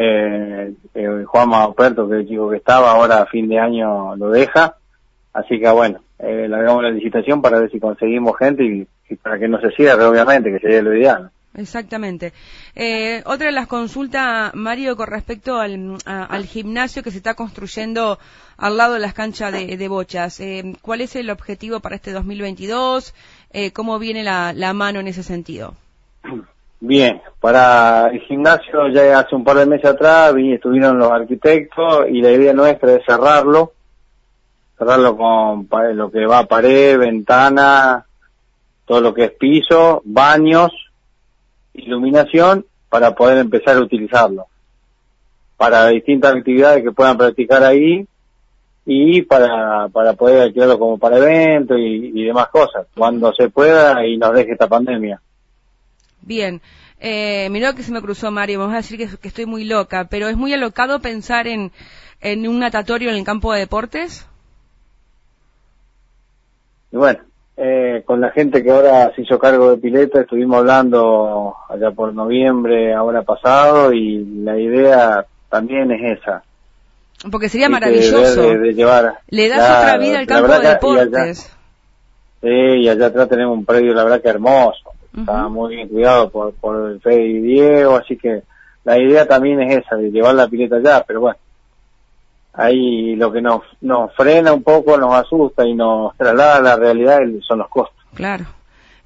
Eh, 0.00 0.74
eh, 0.94 1.24
Juan 1.26 1.52
Operto, 1.54 2.08
que 2.08 2.16
el 2.16 2.28
chico 2.28 2.50
que 2.50 2.58
estaba, 2.58 2.92
ahora 2.92 3.22
a 3.22 3.26
fin 3.26 3.48
de 3.48 3.58
año 3.58 4.14
lo 4.14 4.30
deja. 4.30 4.76
Así 5.32 5.58
que 5.58 5.68
bueno, 5.70 6.00
eh, 6.20 6.46
largamos 6.48 6.84
la 6.84 6.90
licitación 6.90 7.42
para 7.42 7.58
ver 7.58 7.70
si 7.70 7.80
conseguimos 7.80 8.36
gente 8.38 8.64
y, 8.64 8.86
y 9.08 9.16
para 9.16 9.38
que 9.38 9.48
no 9.48 9.60
se 9.60 9.72
cierre, 9.72 10.04
obviamente, 10.04 10.52
que 10.52 10.60
sería 10.60 10.82
lo 10.82 10.94
ideal. 10.94 11.30
Exactamente. 11.54 12.32
Eh, 12.76 13.22
otra 13.26 13.46
de 13.46 13.52
las 13.52 13.66
consultas, 13.66 14.54
Mario, 14.54 14.96
con 14.96 15.08
respecto 15.08 15.58
al, 15.58 15.98
al, 16.04 16.44
gimnasio 16.44 17.02
que 17.02 17.10
se 17.10 17.16
está 17.16 17.34
construyendo 17.34 18.20
al 18.56 18.76
lado 18.76 18.94
de 18.94 19.00
las 19.00 19.14
canchas 19.14 19.52
de, 19.52 19.88
bochas. 19.88 20.38
Eh, 20.38 20.76
¿Cuál 20.82 21.00
es 21.00 21.16
el 21.16 21.30
objetivo 21.30 21.80
para 21.80 21.96
este 21.96 22.12
2022? 22.12 23.12
Eh, 23.52 23.72
¿Cómo 23.72 23.98
viene 23.98 24.22
la, 24.22 24.52
la, 24.52 24.72
mano 24.72 25.00
en 25.00 25.08
ese 25.08 25.24
sentido? 25.24 25.74
Bien, 26.80 27.20
para 27.40 28.08
el 28.08 28.20
gimnasio 28.20 28.88
ya 28.88 29.18
hace 29.18 29.34
un 29.34 29.44
par 29.44 29.56
de 29.56 29.66
meses 29.66 29.90
atrás 29.90 30.34
estuvieron 30.36 30.98
los 30.98 31.10
arquitectos 31.10 32.06
y 32.08 32.22
la 32.22 32.30
idea 32.30 32.52
nuestra 32.52 32.94
es 32.94 33.04
cerrarlo, 33.04 33.72
cerrarlo 34.76 35.16
con 35.16 35.68
lo 35.96 36.10
que 36.10 36.24
va 36.26 36.40
a 36.40 36.46
pared, 36.46 36.98
ventana, 36.98 38.06
todo 38.86 39.00
lo 39.00 39.12
que 39.12 39.24
es 39.24 39.32
piso, 39.32 40.02
baños, 40.04 40.70
iluminación 41.74 42.64
para 42.88 43.14
poder 43.14 43.38
empezar 43.38 43.76
a 43.76 43.80
utilizarlo 43.80 44.46
para 45.58 45.88
distintas 45.88 46.36
actividades 46.36 46.84
que 46.84 46.92
puedan 46.92 47.18
practicar 47.18 47.64
ahí 47.64 48.06
y 48.86 49.22
para, 49.22 49.88
para 49.88 50.12
poder 50.14 50.40
alquilarlo 50.40 50.78
como 50.78 50.96
para 50.96 51.18
eventos 51.18 51.76
y, 51.78 52.24
demás 52.24 52.48
cosas, 52.48 52.86
cuando 52.96 53.34
se 53.34 53.50
pueda 53.50 54.06
y 54.06 54.16
nos 54.16 54.32
deje 54.32 54.52
esta 54.52 54.68
pandemia. 54.68 55.20
Bien, 56.28 56.60
eh, 57.00 57.48
mirá 57.50 57.74
que 57.74 57.82
se 57.82 57.90
me 57.90 58.02
cruzó 58.02 58.30
Mario, 58.30 58.58
vamos 58.58 58.74
a 58.74 58.82
decir 58.82 58.98
que, 58.98 59.16
que, 59.16 59.28
estoy 59.28 59.46
muy 59.46 59.64
loca, 59.64 60.08
pero 60.10 60.28
es 60.28 60.36
muy 60.36 60.52
alocado 60.52 61.00
pensar 61.00 61.46
en, 61.46 61.72
en 62.20 62.46
un 62.46 62.58
natatorio 62.58 63.08
en 63.08 63.16
el 63.16 63.24
campo 63.24 63.50
de 63.50 63.60
deportes. 63.60 64.28
Y 66.92 66.98
bueno, 66.98 67.20
eh, 67.56 68.02
con 68.04 68.20
la 68.20 68.30
gente 68.30 68.62
que 68.62 68.70
ahora 68.70 69.10
se 69.16 69.22
hizo 69.22 69.38
cargo 69.38 69.70
de 69.70 69.78
pileta, 69.78 70.20
estuvimos 70.20 70.58
hablando 70.58 71.56
allá 71.70 71.92
por 71.92 72.12
noviembre, 72.12 72.92
ahora 72.92 73.22
pasado, 73.22 73.90
y 73.94 74.22
la 74.44 74.58
idea 74.58 75.24
también 75.48 75.90
es 75.92 76.18
esa. 76.18 76.42
Porque 77.32 77.48
sería 77.48 77.70
maravilloso. 77.70 78.42
De, 78.42 78.74
llevar, 78.74 79.20
Le 79.30 79.48
das 79.48 79.80
otra 79.80 79.96
vida 79.96 80.18
al 80.18 80.26
campo 80.26 80.52
de 80.52 80.68
deportes. 80.68 81.56
sí, 82.42 82.48
y 82.48 82.88
allá 82.90 83.06
atrás 83.06 83.30
tenemos 83.30 83.56
un 83.56 83.64
predio, 83.64 83.94
la 83.94 84.04
verdad 84.04 84.20
que 84.20 84.28
hermoso. 84.28 84.92
Está 85.16 85.48
muy 85.48 85.76
bien 85.76 85.88
cuidado 85.88 86.30
por, 86.30 86.52
por 86.54 86.90
el 86.90 87.00
Fede 87.00 87.26
y 87.26 87.40
Diego, 87.40 87.96
así 87.96 88.16
que 88.16 88.42
la 88.84 88.98
idea 88.98 89.26
también 89.26 89.60
es 89.62 89.84
esa, 89.84 89.96
de 89.96 90.10
llevar 90.10 90.34
la 90.34 90.48
pileta 90.48 90.76
allá, 90.76 91.04
pero 91.06 91.20
bueno, 91.20 91.38
ahí 92.52 93.16
lo 93.16 93.32
que 93.32 93.40
nos, 93.40 93.62
nos 93.80 94.14
frena 94.14 94.52
un 94.52 94.62
poco, 94.62 94.96
nos 94.96 95.14
asusta 95.14 95.66
y 95.66 95.74
nos 95.74 96.16
traslada 96.16 96.56
a 96.56 96.60
la 96.60 96.76
realidad 96.76 97.20
son 97.46 97.58
los 97.58 97.68
costos. 97.68 97.96
Claro. 98.14 98.46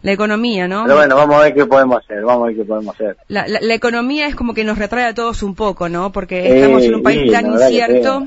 La 0.02 0.12
economía, 0.12 0.66
¿no? 0.66 0.82
Pero 0.84 0.96
bueno, 0.96 1.14
vamos 1.14 1.36
a 1.36 1.40
ver 1.42 1.54
qué 1.54 1.64
podemos 1.64 2.02
hacer, 2.02 2.24
vamos 2.24 2.44
a 2.44 2.46
ver 2.48 2.56
qué 2.56 2.64
podemos 2.64 2.94
hacer. 2.94 3.16
La, 3.28 3.46
la, 3.46 3.74
economía 3.74 4.26
es 4.26 4.34
como 4.34 4.52
que 4.52 4.64
nos 4.64 4.76
retrae 4.76 5.04
a 5.04 5.14
todos 5.14 5.44
un 5.44 5.54
poco, 5.54 5.88
¿no? 5.88 6.10
Porque 6.10 6.58
estamos 6.58 6.82
en 6.82 6.94
un 6.96 7.02
país 7.04 7.30
tan 7.30 7.46
incierto. 7.46 8.26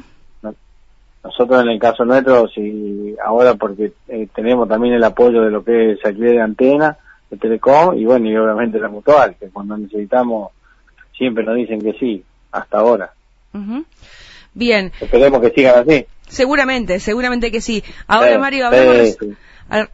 Nosotros 1.21 1.63
en 1.63 1.69
el 1.69 1.79
caso 1.79 2.05
nuestro, 2.05 2.47
si 2.47 3.15
ahora 3.25 3.55
porque 3.55 3.91
eh, 4.07 4.27
tenemos 4.33 4.69
también 4.69 4.93
el 4.93 5.03
apoyo 5.03 5.41
de 5.41 5.49
lo 5.49 5.63
que 5.63 5.93
es 5.93 6.05
alquiler 6.05 6.33
de 6.33 6.41
antena, 6.41 6.97
de 7.29 7.37
Telecom, 7.37 7.97
y 7.97 8.05
bueno, 8.05 8.29
y 8.29 8.35
obviamente 8.35 8.79
la 8.79 8.89
mutual, 8.89 9.35
que 9.39 9.49
cuando 9.49 9.77
necesitamos 9.77 10.51
siempre 11.17 11.43
nos 11.43 11.55
dicen 11.55 11.81
que 11.81 11.93
sí, 11.93 12.23
hasta 12.51 12.79
ahora. 12.79 13.13
Bien. 14.53 14.91
Esperemos 14.99 15.41
que 15.41 15.49
sigan 15.51 15.79
así. 15.79 16.05
Seguramente, 16.27 16.99
seguramente 16.99 17.51
que 17.51 17.61
sí. 17.61 17.83
Ahora, 18.07 18.37
Mario, 18.39 18.67
hablamos, 18.67 19.17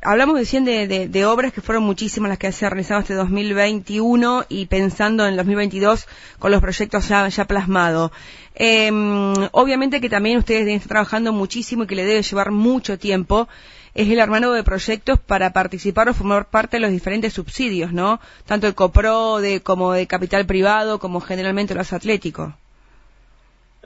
hablamos 0.01 0.37
recién 0.37 0.65
de, 0.65 1.07
de, 1.07 1.25
obras 1.25 1.53
que 1.53 1.61
fueron 1.61 1.83
muchísimas 1.83 2.29
las 2.29 2.37
que 2.37 2.51
se 2.51 2.65
han 2.65 2.71
realizado 2.71 3.01
este 3.01 3.13
2021 3.13 4.45
y 4.49 4.65
pensando 4.67 5.23
en 5.23 5.31
el 5.31 5.37
2022 5.37 6.07
con 6.39 6.51
los 6.51 6.61
proyectos 6.61 7.07
ya, 7.07 7.27
ya 7.27 7.45
plasmados. 7.45 8.11
Em, 8.55 9.33
obviamente 9.51 10.01
que 10.01 10.09
también 10.09 10.37
ustedes 10.37 10.67
están 10.67 10.89
trabajando 10.89 11.33
muchísimo 11.33 11.83
y 11.83 11.87
que 11.87 11.95
le 11.95 12.05
debe 12.05 12.21
llevar 12.21 12.51
mucho 12.51 12.99
tiempo 12.99 13.47
es 13.93 14.09
el 14.09 14.19
hermano 14.19 14.51
de 14.53 14.63
proyectos 14.63 15.19
para 15.19 15.51
participar 15.51 16.09
o 16.09 16.13
formar 16.13 16.45
parte 16.45 16.77
de 16.77 16.81
los 16.81 16.91
diferentes 16.91 17.33
subsidios, 17.33 17.91
¿no? 17.91 18.19
Tanto 18.45 18.67
el 18.67 18.75
COPRO 18.75 19.41
de, 19.41 19.61
como 19.61 19.91
de 19.93 20.07
capital 20.07 20.45
privado, 20.45 20.99
como 20.99 21.19
generalmente 21.19 21.75
los 21.75 21.91
atléticos. 21.93 22.53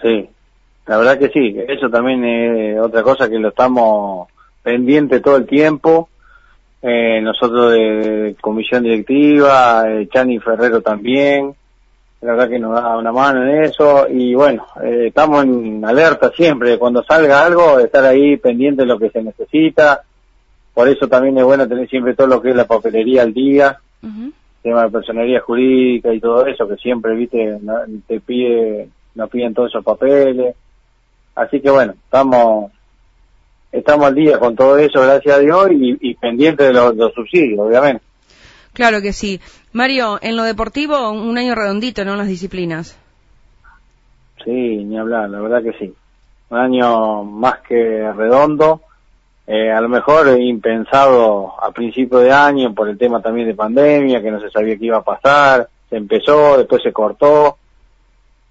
Sí, 0.02 0.30
la 0.86 0.98
verdad 0.98 1.18
que 1.18 1.30
sí, 1.30 1.56
eso 1.68 1.90
también 1.90 2.24
es 2.24 2.80
otra 2.80 3.02
cosa 3.02 3.30
que 3.30 3.40
lo 3.40 3.50
estamos 3.50 4.28
pendiente 4.62 5.20
todo 5.20 5.38
el 5.38 5.48
tiempo. 5.48 6.10
Eh, 6.82 7.20
nosotros 7.22 7.72
de, 7.72 8.36
comisión 8.40 8.84
directiva, 8.84 9.86
eh, 9.88 10.08
Chani 10.12 10.40
Ferrero 10.40 10.82
también, 10.82 11.56
la 12.26 12.34
verdad 12.34 12.50
que 12.50 12.60
nos 12.60 12.74
da 12.74 12.98
una 12.98 13.12
mano 13.12 13.44
en 13.44 13.64
eso 13.64 14.08
y 14.10 14.34
bueno, 14.34 14.66
eh, 14.84 15.08
estamos 15.08 15.44
en 15.44 15.84
alerta 15.86 16.32
siempre, 16.32 16.78
cuando 16.78 17.04
salga 17.04 17.46
algo, 17.46 17.80
estar 17.80 18.04
ahí 18.04 18.38
pendiente 18.38 18.82
de 18.82 18.88
lo 18.88 19.00
que 19.00 19.10
se 19.10 19.22
necesita. 19.22 20.04
Por 20.74 20.90
eso 20.90 21.08
también 21.08 21.38
es 21.38 21.44
bueno 21.46 21.68
tener 21.68 21.88
siempre 21.88 22.16
todo 22.16 22.28
lo 22.28 22.42
que 22.42 22.50
es 22.50 22.56
la 22.56 22.66
papelería 22.66 23.22
al 23.22 23.34
día, 23.34 23.80
tema 24.62 24.84
de 24.84 24.90
personería 24.90 25.40
jurídica 25.40 26.14
y 26.14 26.20
todo 26.20 26.46
eso, 26.46 26.68
que 26.68 26.76
siempre, 26.76 27.16
viste, 27.16 27.60
te 28.08 28.20
pide, 28.20 28.90
nos 29.14 29.30
piden 29.30 29.54
todos 29.54 29.70
esos 29.70 29.84
papeles 29.84 30.56
Así 31.36 31.60
que 31.60 31.70
bueno, 31.70 31.94
estamos 32.06 32.72
estamos 33.72 34.08
al 34.08 34.16
día 34.16 34.40
con 34.40 34.56
todo 34.56 34.78
eso, 34.78 35.02
gracias 35.02 35.36
a 35.36 35.40
Dios, 35.40 35.68
y, 35.72 35.98
y 36.00 36.16
pendientes 36.16 36.66
de 36.68 36.74
los, 36.74 37.14
subsidios, 37.14 37.60
obviamente. 37.60 38.05
Claro 38.76 39.02
que 39.02 39.14
sí. 39.14 39.40
Mario, 39.74 40.20
en 40.22 40.36
lo 40.36 40.44
deportivo, 40.44 41.12
un 41.12 41.38
año 41.38 41.56
redondito, 41.56 42.06
¿no? 42.06 42.12
En 42.12 42.20
las 42.20 42.28
disciplinas. 42.28 42.98
Sí, 44.44 44.52
ni 44.52 44.98
hablar, 44.98 45.30
la 45.30 45.40
verdad 45.40 45.64
que 45.64 45.74
sí. 45.80 45.94
Un 46.50 46.58
año 46.60 47.24
más 47.24 47.62
que 47.68 48.12
redondo, 48.16 48.82
eh, 49.48 49.72
a 49.72 49.82
lo 49.82 49.90
mejor 49.90 50.40
impensado 50.40 51.54
a 51.64 51.72
principio 51.72 52.20
de 52.20 52.32
año 52.32 52.74
por 52.76 52.90
el 52.90 52.98
tema 52.98 53.22
también 53.22 53.48
de 53.48 53.56
pandemia, 53.56 54.22
que 54.22 54.30
no 54.30 54.40
se 54.40 54.52
sabía 54.52 54.78
qué 54.78 54.86
iba 54.86 54.98
a 54.98 55.04
pasar, 55.04 55.68
se 55.90 55.96
empezó, 55.96 56.58
después 56.58 56.84
se 56.84 56.92
cortó, 56.92 57.58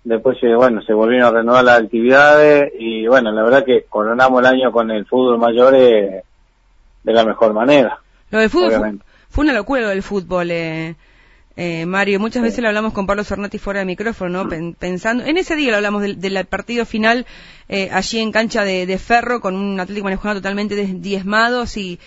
después 0.05 0.39
bueno 0.57 0.83
se 0.83 0.93
volvieron 0.93 1.29
a 1.29 1.39
renovar 1.39 1.65
las 1.65 1.81
actividades 1.81 2.73
y 2.79 3.07
bueno 3.07 3.33
la 3.33 3.43
verdad 3.43 3.65
que 3.65 3.85
coronamos 3.89 4.41
el 4.41 4.47
año 4.47 4.71
con 4.71 4.91
el 4.91 5.07
fútbol 5.07 5.39
mayor 5.39 5.75
eh, 5.75 6.23
de 7.03 7.13
la 7.13 7.25
mejor 7.25 7.55
manera 7.55 7.99
lo 8.31 8.39
del 8.39 8.51
fútbol 8.51 9.01
fue, 9.35 9.45
una 9.45 9.53
locura 9.53 9.83
lo 9.83 9.89
del 9.89 10.03
fútbol 10.03 10.51
eh, 10.51 10.95
eh, 11.57 11.87
Mario. 11.87 12.21
Muchas 12.21 12.43
veces 12.43 12.61
lo 12.61 12.69
hablamos 12.69 12.93
con 12.93 13.07
Pablo 13.07 13.25
Zornati 13.25 13.59
fuera 13.59 13.81
de 13.81 13.87
micrófono 13.87 14.45
¿no? 14.45 14.75
pensando 14.79 15.25
en 15.25 15.37
ese 15.37 15.57
día 15.57 15.71
lo 15.71 15.77
hablamos 15.77 16.03
del, 16.03 16.47
partido 16.47 16.85
final 16.85 17.27
allí 17.93 18.21
en 18.21 18.33
cancha 18.33 18.65
de, 18.65 18.99
Ferro 18.99 19.41
con 19.41 19.57
un 19.57 19.81
Atlético 19.81 20.05
Manejano 20.05 20.35
totalmente 20.35 20.75
diezmados 20.75 21.77
y 21.77 21.99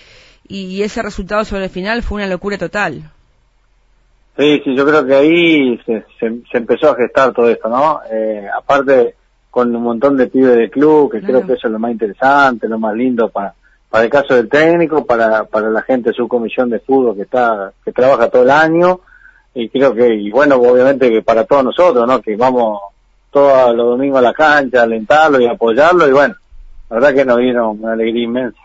y 0.47 0.81
ese 0.81 1.01
resultado 1.01 1.43
sobre 1.43 1.65
el 1.65 1.69
final 1.69 2.03
fue 2.03 2.17
una 2.17 2.27
locura 2.27 2.57
total. 2.57 3.11
Sí, 4.37 4.61
sí, 4.63 4.75
yo 4.75 4.85
creo 4.85 5.05
que 5.05 5.15
ahí 5.15 5.77
se, 5.85 6.05
se, 6.19 6.57
empezó 6.57 6.91
a 6.91 6.95
gestar 6.95 7.33
todo 7.33 7.49
esto, 7.49 7.69
¿no? 7.69 8.01
Eh, 8.11 8.47
aparte 8.55 9.15
con 9.49 9.75
un 9.75 9.81
montón 9.81 10.15
de 10.15 10.27
pibes 10.27 10.55
de 10.55 10.69
club, 10.69 11.11
que 11.11 11.21
creo 11.21 11.45
que 11.45 11.53
eso 11.53 11.67
es 11.67 11.73
lo 11.73 11.79
más 11.79 11.91
interesante, 11.91 12.67
lo 12.67 12.77
más 12.77 12.95
lindo 12.95 13.29
para 13.29 13.55
para 13.89 14.03
el 14.03 14.09
caso 14.09 14.35
del 14.35 14.49
técnico, 14.49 15.05
para 15.05 15.45
para 15.45 15.69
la 15.69 15.81
gente 15.81 16.09
de 16.09 16.15
su 16.15 16.27
comisión 16.27 16.69
de 16.69 16.79
fútbol 16.79 17.15
que 17.15 17.23
está 17.23 17.71
que 17.83 17.91
trabaja 17.91 18.29
todo 18.29 18.43
el 18.43 18.51
año 18.51 19.01
y 19.53 19.69
creo 19.69 19.93
que 19.93 20.13
y 20.13 20.29
bueno, 20.29 20.55
obviamente 20.55 21.09
que 21.09 21.21
para 21.21 21.45
todos 21.45 21.63
nosotros, 21.63 22.07
¿no? 22.07 22.21
Que 22.21 22.35
vamos 22.35 22.79
todos 23.31 23.75
los 23.75 23.87
domingos 23.97 24.19
a 24.19 24.21
la 24.21 24.33
cancha 24.33 24.81
a 24.81 24.83
alentarlo 24.83 25.39
y 25.39 25.47
apoyarlo 25.47 26.07
y 26.07 26.11
bueno, 26.11 26.35
la 26.89 26.95
verdad 26.95 27.13
que 27.13 27.25
nos 27.25 27.37
dieron 27.37 27.79
una 27.79 27.93
alegría 27.93 28.23
inmensa. 28.23 28.59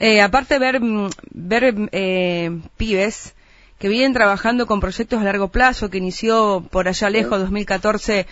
Eh, 0.00 0.20
aparte 0.20 0.58
ver 0.58 0.80
mm, 0.80 1.08
ver 1.30 1.74
eh, 1.92 2.50
pibes 2.76 3.34
que 3.78 3.88
vienen 3.88 4.14
trabajando 4.14 4.66
con 4.66 4.80
proyectos 4.80 5.20
a 5.20 5.24
largo 5.24 5.48
plazo, 5.48 5.90
que 5.90 5.98
inició 5.98 6.64
por 6.70 6.88
allá 6.88 7.10
lejos, 7.10 7.40
2014 7.40 8.26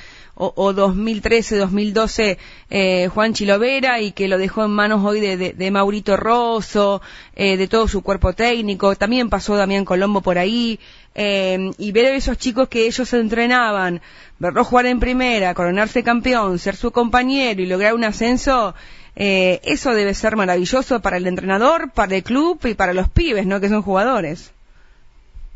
o, 0.55 0.73
2013, 0.73 1.57
2012, 1.57 2.39
eh, 2.71 3.09
Juan 3.09 3.33
Chilovera, 3.33 4.01
y 4.01 4.13
que 4.13 4.29
lo 4.29 4.39
dejó 4.39 4.65
en 4.65 4.71
manos 4.73 5.05
hoy 5.05 5.21
de, 5.21 5.71
Maurito 5.71 6.17
Rosso, 6.17 7.01
eh, 7.37 7.57
de 7.57 7.69
todo 7.69 7.87
su 7.87 8.03
cuerpo 8.03 8.33
técnico. 8.33 8.97
También 8.97 9.31
pasó 9.31 9.57
Damián 9.57 9.85
Colombo 9.85 10.21
por 10.21 10.39
ahí. 10.39 10.81
Eh, 11.15 11.71
y 11.77 11.93
ver 11.93 12.07
a 12.07 12.17
esos 12.17 12.39
chicos 12.39 12.69
que 12.69 12.87
ellos 12.87 13.13
entrenaban, 13.13 14.01
verlo 14.39 14.65
jugar 14.65 14.87
en 14.87 14.99
primera, 14.99 15.53
coronarse 15.53 16.03
campeón, 16.03 16.59
ser 16.59 16.75
su 16.75 16.91
compañero 16.91 17.61
y 17.61 17.67
lograr 17.67 17.95
un 17.95 18.05
ascenso, 18.05 18.75
eso 19.15 19.93
debe 19.93 20.15
ser 20.15 20.37
maravilloso 20.37 21.01
para 21.01 21.19
el 21.19 21.27
entrenador, 21.27 21.91
para 21.93 22.17
el 22.17 22.23
club 22.23 22.59
y 22.65 22.73
para 22.73 22.95
los 22.95 23.11
pibes, 23.11 23.45
¿no? 23.45 23.61
Que 23.61 23.69
son 23.69 23.83
jugadores. 23.83 24.55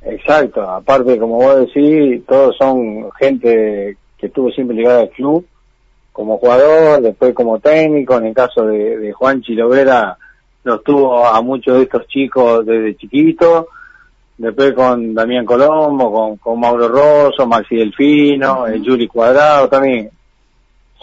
Exacto, 0.02 0.62
aparte 0.62 1.18
como 1.18 1.36
vos 1.36 1.56
decís, 1.66 2.24
todos 2.26 2.56
son 2.56 3.10
gente 3.18 3.96
que 4.18 4.26
estuvo 4.26 4.50
siempre 4.50 4.76
ligada 4.76 5.00
al 5.00 5.10
club, 5.10 5.46
como 6.12 6.38
jugador, 6.38 7.02
después 7.02 7.34
como 7.34 7.58
técnico, 7.58 8.16
en 8.16 8.26
el 8.26 8.34
caso 8.34 8.66
de, 8.66 9.12
Juan 9.12 9.42
Chilovera, 9.42 10.16
los 10.64 10.82
tuvo 10.82 11.26
a 11.26 11.40
muchos 11.42 11.76
de 11.76 11.82
estos 11.84 12.06
chicos 12.08 12.64
desde 12.64 12.96
chiquitos, 12.96 13.66
después 14.38 14.72
con 14.72 15.14
Damián 15.14 15.44
Colombo, 15.44 16.38
con, 16.38 16.58
Mauro 16.58 16.88
Rosso, 16.88 17.46
Maxi 17.46 17.76
Delfino, 17.76 18.66
el 18.66 18.82
Juli 18.84 19.06
Cuadrado 19.06 19.68
también. 19.68 20.10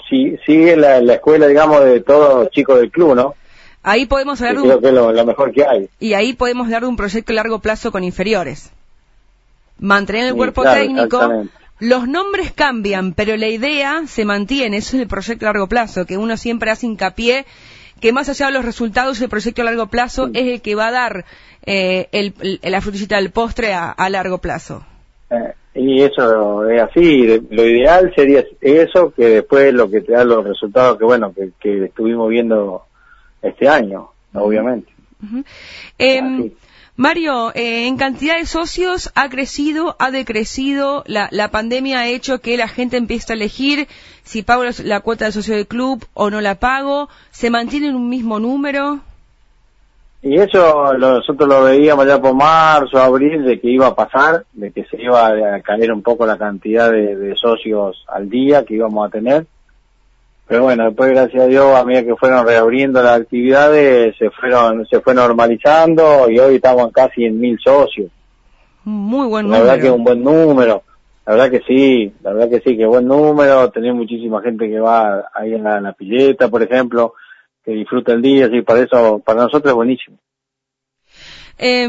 Sí, 0.10 0.36
sigue 0.46 0.75
la, 0.75 0.98
escuela, 0.98 1.48
digamos, 1.48 1.84
de 1.84 2.01
todos 2.01 2.43
los 2.43 2.50
chicos 2.50 2.79
del 2.79 2.91
club, 2.91 3.15
¿no? 3.15 3.36
Ahí 3.84 4.05
podemos 4.05 4.41
hablar 4.41 4.55
de 4.55 4.75
un... 4.75 4.82
que 4.82 4.88
es 4.88 4.93
lo, 4.93 5.25
mejor 5.25 5.51
que 5.51 5.65
hay. 5.65 5.89
Y 6.00 6.13
ahí 6.13 6.34
podemos 6.34 6.70
dar 6.70 6.86
un 6.86 6.96
proyecto 6.96 7.32
a 7.32 7.36
largo 7.36 7.60
plazo 7.60 7.91
con 7.91 8.03
inferiores 8.03 8.72
mantener 9.84 10.27
el 10.27 10.36
cuerpo 10.36 10.63
técnico. 10.63 11.20
Los 11.80 12.08
nombres 12.08 12.51
cambian, 12.51 13.13
pero 13.13 13.36
la 13.36 13.48
idea 13.48 14.03
se 14.08 14.25
mantiene. 14.25 14.77
Eso 14.77 14.96
es 14.96 15.03
el 15.03 15.08
proyecto 15.08 15.46
a 15.46 15.50
largo 15.50 15.68
plazo, 15.68 16.06
que 16.06 16.18
uno 16.18 16.38
siempre 16.38 16.72
hace 16.72 16.88
hincapié 16.88 17.46
que 18.03 18.12
más 18.12 18.27
allá 18.27 18.48
de 18.48 18.51
los 18.51 18.65
resultados, 18.65 19.22
el 19.22 19.30
proyecto 19.30 19.62
a 19.62 19.65
largo 19.65 19.88
plazo 19.88 20.30
es 20.34 20.46
el 20.48 20.62
que 20.62 20.75
va 20.75 20.88
a 20.88 20.92
dar 20.92 21.25
eh, 21.65 22.10
el, 22.12 22.34
la 22.62 22.82
frutillita 22.82 23.15
del 23.15 23.32
postre 23.32 23.74
a, 23.74 24.10
largo 24.10 24.39
plazo. 24.39 24.86
Eh, 25.30 25.53
y 25.75 26.01
eso 26.01 26.70
es 26.70 26.82
así. 26.82 27.25
Lo 27.50 27.65
ideal 27.65 28.12
sería 28.13 28.44
eso, 28.60 29.13
que 29.13 29.30
después 29.30 29.74
lo 29.74 29.89
que 29.89 30.01
te 30.01 30.12
da 30.12 30.25
los 30.25 30.44
resultados 30.44 30.98
que, 30.98 31.06
bueno, 31.06 31.34
que, 31.34 31.86
estuvimos 31.86 32.30
viendo 32.30 32.84
este 33.42 33.70
año, 33.70 34.10
obviamente. 34.34 34.92
Mario, 36.95 37.51
eh, 37.55 37.88
en 37.88 37.97
cantidad 37.97 38.38
de 38.38 38.45
socios 38.45 39.12
ha 39.15 39.27
crecido, 39.29 39.95
ha 39.97 40.12
decrecido, 40.12 41.03
la, 41.07 41.27
la, 41.31 41.50
pandemia 41.50 42.01
ha 42.01 42.07
hecho 42.07 42.39
que 42.39 42.55
la 42.55 42.67
gente 42.67 42.97
empiece 42.97 43.33
a 43.33 43.35
elegir 43.35 43.88
si 44.23 44.43
pago 44.43 44.63
la, 44.83 45.00
cuota 45.01 45.25
de 45.25 45.31
socio 45.31 45.55
del 45.55 45.67
club 45.67 46.05
o 46.13 46.29
no 46.29 46.39
la 46.41 46.55
pago, 46.55 47.09
¿se 47.31 47.50
mantiene 47.50 47.88
en 47.88 47.95
un 47.95 48.09
mismo 48.09 48.39
número? 48.39 49.00
Y 50.21 50.39
eso 50.39 50.93
nosotros 50.97 51.50
lo 51.50 51.63
veíamos 51.63 52.07
ya 52.07 52.21
por 52.21 52.33
marzo, 52.33 52.97
abril, 52.97 53.43
de 53.43 53.59
que 53.59 53.69
iba 53.69 53.88
a 53.88 53.95
pasar, 53.95 54.45
de 54.53 54.71
que 54.71 54.85
se 54.85 55.01
iba 55.01 55.27
a 55.27 55.62
caer 55.62 55.91
un 55.91 56.01
poco 56.01 56.25
la 56.25 56.38
cantidad 56.38 56.89
de, 56.89 57.33
socios 57.35 58.05
al 58.07 58.29
día 58.29 58.63
que 58.63 58.75
íbamos 58.75 59.05
a 59.05 59.12
tener. 59.12 59.45
Pero 60.47 60.63
bueno, 60.63 60.85
después 60.85 61.09
gracias 61.12 61.43
a 61.43 61.47
Dios, 61.47 61.75
a 61.75 61.85
medida 61.85 62.03
que 62.03 62.15
fueron 62.15 62.45
reabriendo 62.45 63.01
las 63.01 63.21
actividades, 63.21 64.15
se 64.17 64.29
fueron, 64.29 64.85
se 64.88 65.00
fue 65.00 65.13
normalizando 65.13 66.29
y 66.29 66.38
hoy 66.39 66.55
estamos 66.55 66.91
casi 66.91 67.25
en 67.25 67.39
mil 67.39 67.57
socios. 67.63 68.12
Muy 68.83 69.27
buen 69.27 69.45
número. 69.45 69.63
La 69.63 69.71
verdad 69.71 69.81
que 69.81 69.88
es 69.88 69.93
un 69.93 70.03
buen 70.03 70.23
número. 70.23 70.83
La 71.25 71.33
verdad 71.33 71.51
que 71.51 71.62
sí, 71.65 72.13
la 72.21 72.33
verdad 72.33 72.50
que 72.50 72.69
sí, 72.69 72.77
que 72.77 72.85
buen 72.85 73.07
número. 73.07 73.69
Tenemos 73.71 74.00
muchísima 74.00 74.41
gente 74.41 74.69
que 74.69 74.79
va 74.79 75.29
ahí 75.33 75.53
en 75.53 75.63
la, 75.63 75.77
en 75.77 75.83
la 75.83 75.93
pilleta, 75.93 76.50
por 76.50 76.62
ejemplo 76.62 77.13
que 77.63 77.71
disfruta 77.71 78.13
el 78.13 78.21
día, 78.21 78.47
así 78.47 78.62
para 78.62 78.81
eso, 78.81 79.19
para 79.19 79.43
nosotros 79.43 79.71
es 79.71 79.75
buenísimo. 79.75 80.17
Eh, 81.57 81.88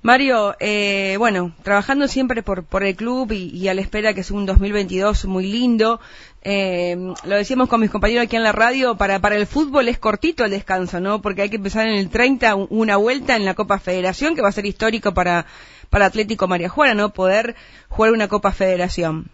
Mario, 0.00 0.54
eh, 0.60 1.16
bueno, 1.18 1.52
trabajando 1.62 2.08
siempre 2.08 2.42
por, 2.42 2.64
por 2.64 2.84
el 2.84 2.96
club 2.96 3.32
y, 3.32 3.68
a 3.68 3.74
la 3.74 3.80
espera 3.80 4.14
que 4.14 4.20
es 4.20 4.30
un 4.30 4.46
2022 4.46 5.26
muy 5.26 5.50
lindo. 5.50 6.00
Eh, 6.42 6.96
lo 7.24 7.34
decíamos 7.34 7.68
con 7.68 7.80
mis 7.80 7.90
compañeros 7.90 8.24
aquí 8.24 8.36
en 8.36 8.44
la 8.44 8.52
radio, 8.52 8.96
para, 8.96 9.18
para 9.18 9.36
el 9.36 9.46
fútbol 9.46 9.88
es 9.88 9.98
cortito 9.98 10.44
el 10.44 10.50
descanso, 10.50 11.00
¿no? 11.00 11.20
Porque 11.20 11.42
hay 11.42 11.50
que 11.50 11.56
empezar 11.56 11.86
en 11.86 11.94
el 11.96 12.10
30 12.10 12.54
una 12.70 12.96
vuelta 12.96 13.36
en 13.36 13.44
la 13.44 13.54
Copa 13.54 13.78
Federación, 13.78 14.34
que 14.34 14.42
va 14.42 14.48
a 14.48 14.52
ser 14.52 14.66
histórico 14.66 15.12
para, 15.12 15.46
para 15.90 16.06
Atlético 16.06 16.46
María 16.46 16.68
Juana, 16.68 16.94
¿no? 16.94 17.10
Poder 17.10 17.56
jugar 17.88 18.12
una 18.12 18.28
Copa 18.28 18.52
Federación. 18.52 19.26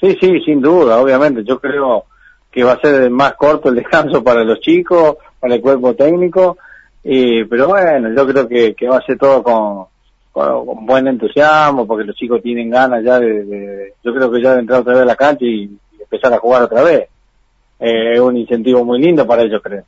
Sí, 0.00 0.16
sí, 0.20 0.40
sin 0.44 0.60
duda, 0.60 0.98
obviamente. 0.98 1.44
Yo 1.44 1.58
creo 1.58 2.04
que 2.50 2.62
va 2.62 2.72
a 2.72 2.80
ser 2.80 3.10
más 3.10 3.34
corto 3.34 3.70
el 3.70 3.76
descanso 3.76 4.22
para 4.22 4.44
los 4.44 4.60
chicos, 4.60 5.16
para 5.40 5.54
el 5.54 5.60
cuerpo 5.60 5.94
técnico, 5.94 6.58
y, 7.02 7.44
pero 7.44 7.68
bueno, 7.68 8.14
yo 8.14 8.26
creo 8.26 8.48
que, 8.48 8.74
que 8.74 8.88
va 8.88 8.98
a 8.98 9.04
ser 9.04 9.18
todo 9.18 9.42
con, 9.42 9.86
con, 10.34 10.84
buen 10.84 11.06
entusiasmo, 11.06 11.86
porque 11.86 12.04
los 12.04 12.14
chicos 12.14 12.42
tienen 12.42 12.68
ganas 12.68 13.02
ya 13.02 13.18
de, 13.18 13.94
yo 14.04 14.12
creo 14.12 14.30
que 14.30 14.42
ya 14.42 14.52
de 14.52 14.60
entrar 14.60 14.80
otra 14.80 14.92
vez 14.92 15.02
a 15.02 15.06
la 15.06 15.16
cancha 15.16 15.46
y, 15.46 15.70
empezar 15.98 16.34
a 16.34 16.38
jugar 16.38 16.62
otra 16.62 16.82
vez. 16.82 17.08
Eh, 17.80 18.12
es 18.12 18.20
un 18.20 18.36
incentivo 18.36 18.84
muy 18.84 19.00
lindo 19.00 19.26
para 19.26 19.42
ellos, 19.42 19.62
creo. 19.62 19.84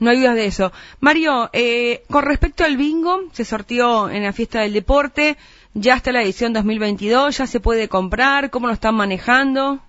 No 0.00 0.10
hay 0.10 0.18
dudas 0.18 0.34
de 0.34 0.46
eso. 0.46 0.72
Mario, 0.98 1.48
eh, 1.52 2.02
con 2.10 2.24
respecto 2.24 2.64
al 2.64 2.76
bingo, 2.76 3.20
se 3.30 3.44
sortió 3.44 4.10
en 4.10 4.24
la 4.24 4.32
fiesta 4.32 4.62
del 4.62 4.72
deporte, 4.72 5.36
ya 5.72 5.94
está 5.94 6.10
la 6.10 6.22
edición 6.22 6.52
2022, 6.52 7.38
ya 7.38 7.46
se 7.46 7.60
puede 7.60 7.88
comprar, 7.88 8.50
¿cómo 8.50 8.66
lo 8.66 8.72
están 8.72 8.96
manejando? 8.96 9.80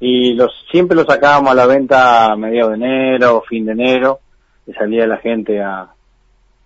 y 0.00 0.34
los 0.34 0.52
siempre 0.70 0.96
lo 0.96 1.04
sacábamos 1.04 1.50
a 1.50 1.54
la 1.54 1.66
venta 1.66 2.32
a 2.32 2.36
mediados 2.36 2.70
de 2.70 2.76
enero, 2.76 3.42
fin 3.48 3.66
de 3.66 3.72
enero, 3.72 4.20
y 4.66 4.72
salía 4.72 5.06
la 5.06 5.18
gente 5.18 5.60
a, 5.60 5.88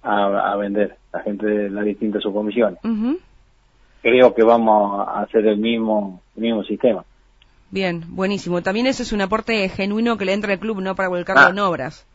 a, 0.02 0.56
vender, 0.56 0.96
la 1.12 1.20
gente 1.20 1.46
de 1.46 1.70
las 1.70 1.84
distintas 1.84 2.22
subcomisiones. 2.22 2.78
Creo 4.02 4.34
que 4.34 4.42
vamos 4.42 5.06
a 5.06 5.22
hacer 5.22 5.46
el 5.46 5.58
mismo, 5.58 6.20
mismo 6.36 6.64
sistema. 6.64 7.04
Bien, 7.70 8.04
buenísimo. 8.08 8.62
También 8.62 8.86
ese 8.86 9.02
es 9.02 9.12
un 9.12 9.20
aporte 9.20 9.68
genuino 9.68 10.16
que 10.16 10.24
le 10.24 10.32
entra 10.32 10.52
al 10.52 10.58
club, 10.58 10.80
¿no? 10.80 10.94
Para 10.94 11.08
volcarlo 11.08 11.42
ah. 11.46 11.50
en 11.50 11.58
obras. 11.58 12.06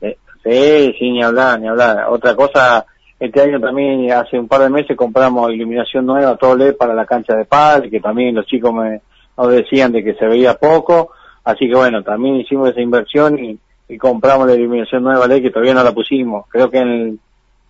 sí, 0.00 0.94
sí, 0.98 1.10
ni 1.10 1.22
hablar, 1.22 1.60
ni 1.60 1.68
hablar. 1.68 2.06
Otra 2.10 2.34
cosa, 2.34 2.84
este 3.18 3.40
año 3.40 3.60
también, 3.60 4.10
hace 4.12 4.38
un 4.38 4.48
par 4.48 4.62
de 4.62 4.70
meses, 4.70 4.96
compramos 4.96 5.52
iluminación 5.52 6.06
nueva, 6.06 6.36
todo 6.36 6.56
LED 6.56 6.76
para 6.76 6.94
la 6.94 7.06
cancha 7.06 7.34
de 7.34 7.44
pal, 7.44 7.88
que 7.88 8.00
también 8.00 8.34
los 8.34 8.46
chicos 8.46 8.72
me, 8.74 9.00
nos 9.36 9.52
decían 9.52 9.92
de 9.92 10.04
que 10.04 10.14
se 10.14 10.26
veía 10.26 10.54
poco, 10.54 11.12
así 11.44 11.68
que 11.68 11.74
bueno, 11.74 12.02
también 12.02 12.36
hicimos 12.36 12.70
esa 12.70 12.80
inversión 12.80 13.38
y, 13.38 13.58
compramos 13.98 14.46
la 14.46 14.54
iluminación 14.54 15.02
nueva 15.02 15.26
ley 15.26 15.42
que 15.42 15.50
todavía 15.50 15.74
no 15.74 15.82
la 15.82 15.92
pusimos, 15.92 16.46
creo 16.48 16.70
que 16.70 16.78
en, 16.78 17.18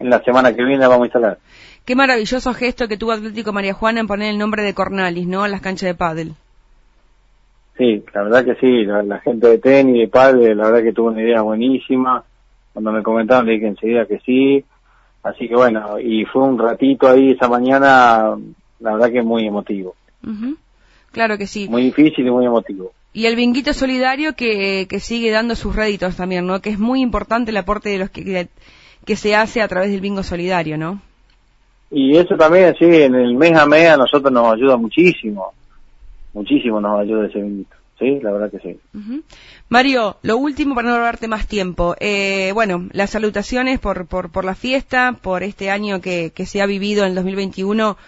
la 0.08 0.22
semana 0.22 0.54
que 0.54 0.64
viene 0.64 0.78
la 0.78 0.88
vamos 0.88 1.04
a 1.04 1.06
instalar. 1.06 1.38
Qué 1.84 1.94
maravilloso 1.94 2.54
gesto 2.54 2.88
que 2.88 2.96
tuvo 2.96 3.12
Atlético 3.12 3.52
María 3.52 3.74
Juana 3.74 4.00
en 4.00 4.06
poner 4.06 4.30
el 4.30 4.38
nombre 4.38 4.62
de 4.62 4.74
Cornalis, 4.74 5.26
¿no? 5.26 5.42
A 5.42 5.48
las 5.48 5.60
canchas 5.60 5.88
de 5.88 5.94
pádel. 5.94 6.34
Sí, 7.76 8.04
la 8.14 8.22
verdad 8.22 8.44
que 8.44 8.54
sí, 8.56 8.84
la, 8.84 9.18
gente 9.20 9.48
de 9.48 9.58
tenis, 9.58 10.00
de 10.00 10.08
pádel, 10.08 10.56
la 10.56 10.64
verdad 10.70 10.82
que 10.82 10.92
tuvo 10.92 11.08
una 11.08 11.22
idea 11.22 11.42
buenísima. 11.42 12.24
Cuando 12.72 12.92
me 12.92 13.02
comentaron 13.02 13.46
le 13.46 13.54
dije 13.54 13.66
enseguida 13.66 14.06
que 14.06 14.18
sí. 14.20 14.64
Así 15.22 15.48
que 15.48 15.54
bueno, 15.54 15.98
y 15.98 16.24
fue 16.24 16.42
un 16.42 16.58
ratito 16.58 17.08
ahí 17.08 17.32
esa 17.32 17.48
mañana, 17.48 18.36
la 18.80 18.92
verdad 18.92 19.10
que 19.10 19.22
muy 19.22 19.46
emotivo. 19.46 19.94
Claro 21.12 21.36
que 21.38 21.46
sí. 21.46 21.68
Muy 21.68 21.82
difícil 21.82 22.26
y 22.26 22.30
muy 22.30 22.46
emotivo. 22.46 22.92
Y 23.12 23.26
el 23.26 23.34
vinguito 23.34 23.72
solidario 23.72 24.34
que, 24.34 24.86
que 24.88 25.00
sigue 25.00 25.30
dando 25.30 25.56
sus 25.56 25.74
réditos 25.74 26.16
también, 26.16 26.46
¿no? 26.46 26.60
Que 26.60 26.70
es 26.70 26.78
muy 26.78 27.00
importante 27.00 27.50
el 27.50 27.56
aporte 27.56 27.88
de 27.88 27.98
los 27.98 28.10
que, 28.10 28.48
que, 29.04 29.16
se 29.16 29.34
hace 29.34 29.62
a 29.62 29.68
través 29.68 29.90
del 29.90 30.00
bingo 30.00 30.22
solidario, 30.22 30.76
¿no? 30.76 31.00
Y 31.90 32.16
eso 32.16 32.36
también, 32.36 32.74
sí, 32.78 32.84
en 32.84 33.14
el 33.14 33.34
mes 33.34 33.56
a 33.56 33.66
mes 33.66 33.88
a 33.88 33.96
nosotros 33.96 34.32
nos 34.32 34.54
ayuda 34.54 34.76
muchísimo. 34.76 35.52
Muchísimo 36.32 36.80
nos 36.80 37.00
ayuda 37.00 37.26
ese 37.26 37.40
vinguito. 37.40 37.74
Sí, 37.98 38.18
la 38.22 38.32
verdad 38.32 38.50
que 38.50 38.60
sí. 38.60 38.80
Mario, 39.68 40.16
lo 40.22 40.38
último 40.38 40.74
para 40.74 40.88
no 40.88 40.96
robarte 40.96 41.28
más 41.28 41.46
tiempo. 41.46 41.94
Eh, 42.00 42.50
bueno, 42.54 42.88
las 42.92 43.10
salutaciones 43.10 43.78
por, 43.78 44.06
por, 44.06 44.30
por 44.30 44.44
la 44.44 44.54
fiesta, 44.54 45.18
por 45.20 45.42
este 45.42 45.70
año 45.70 46.00
que, 46.00 46.32
que 46.34 46.46
se 46.46 46.62
ha 46.62 46.66
vivido 46.66 47.02
en 47.02 47.10
el 47.10 47.14
2021 47.16 47.98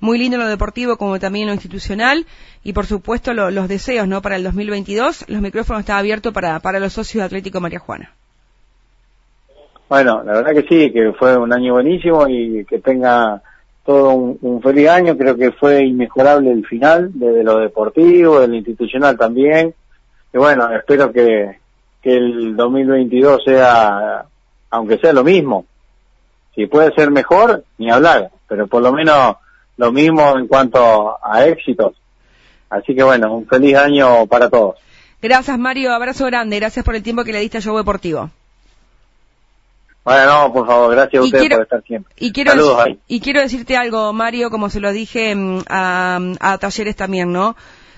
muy 0.00 0.18
lindo 0.18 0.36
en 0.36 0.42
lo 0.42 0.48
deportivo 0.48 0.96
como 0.96 1.18
también 1.18 1.44
en 1.44 1.48
lo 1.48 1.54
institucional 1.54 2.26
y 2.62 2.72
por 2.72 2.86
supuesto 2.86 3.34
los 3.34 3.68
deseos 3.68 4.06
no 4.06 4.22
para 4.22 4.36
el 4.36 4.44
2022 4.44 5.24
los 5.28 5.40
micrófonos 5.40 5.80
están 5.80 5.98
abiertos 5.98 6.32
para, 6.32 6.60
para 6.60 6.78
los 6.78 6.92
socios 6.92 7.22
de 7.22 7.26
Atlético 7.26 7.60
María 7.60 7.80
Juana 7.80 8.14
bueno 9.88 10.22
la 10.24 10.32
verdad 10.34 10.52
que 10.52 10.68
sí 10.68 10.92
que 10.92 11.12
fue 11.12 11.36
un 11.36 11.52
año 11.52 11.74
buenísimo 11.74 12.26
y 12.28 12.64
que 12.64 12.78
tenga 12.78 13.42
todo 13.84 14.12
un, 14.14 14.60
feliz 14.62 14.88
año 14.88 15.16
creo 15.16 15.36
que 15.36 15.52
fue 15.52 15.84
inmejorable 15.84 16.52
el 16.52 16.66
final 16.66 17.10
desde 17.14 17.44
lo 17.44 17.58
deportivo 17.58 18.40
de 18.40 18.48
lo 18.48 18.54
institucional 18.54 19.16
también 19.16 19.74
y 20.32 20.38
bueno 20.38 20.70
espero 20.72 21.12
que 21.12 21.58
que 22.02 22.16
el 22.16 22.56
2022 22.56 23.42
sea 23.44 24.24
aunque 24.70 24.98
sea 24.98 25.12
lo 25.12 25.24
mismo 25.24 25.64
si 26.54 26.66
puede 26.66 26.92
ser 26.92 27.10
mejor 27.10 27.64
ni 27.78 27.90
hablar 27.90 28.30
pero 28.48 28.66
por 28.66 28.82
lo 28.82 28.92
menos 28.92 29.36
lo 29.78 29.92
mismo 29.92 30.36
en 30.36 30.46
cuanto 30.46 31.16
a 31.24 31.46
éxitos. 31.46 31.94
Así 32.68 32.94
que 32.94 33.02
bueno, 33.02 33.34
un 33.34 33.46
feliz 33.46 33.76
año 33.76 34.26
para 34.26 34.50
todos. 34.50 34.76
Gracias 35.22 35.58
Mario, 35.58 35.92
abrazo 35.92 36.26
grande, 36.26 36.58
gracias 36.58 36.84
por 36.84 36.94
el 36.94 37.02
tiempo 37.02 37.24
que 37.24 37.32
le 37.32 37.40
diste 37.40 37.58
a 37.58 37.60
Show 37.60 37.76
Deportivo. 37.76 38.30
Bueno, 40.08 40.24
no, 40.24 40.52
por 40.54 40.66
favor, 40.66 40.90
gracias 40.92 41.20
a 41.20 41.26
ustedes 41.26 41.50
por 41.50 41.62
estar 41.64 41.82
siempre. 41.82 42.14
Y 42.18 42.32
quiero, 42.32 42.52
y 43.06 43.20
quiero 43.20 43.42
decirte 43.42 43.76
algo, 43.76 44.10
Mario, 44.14 44.48
como 44.48 44.70
se 44.70 44.80
lo 44.80 44.90
dije 44.90 45.34
mm, 45.34 45.64
a, 45.68 46.18
a 46.40 46.56
Talleres 46.56 46.96
también, 46.96 47.30
¿no? 47.30 47.56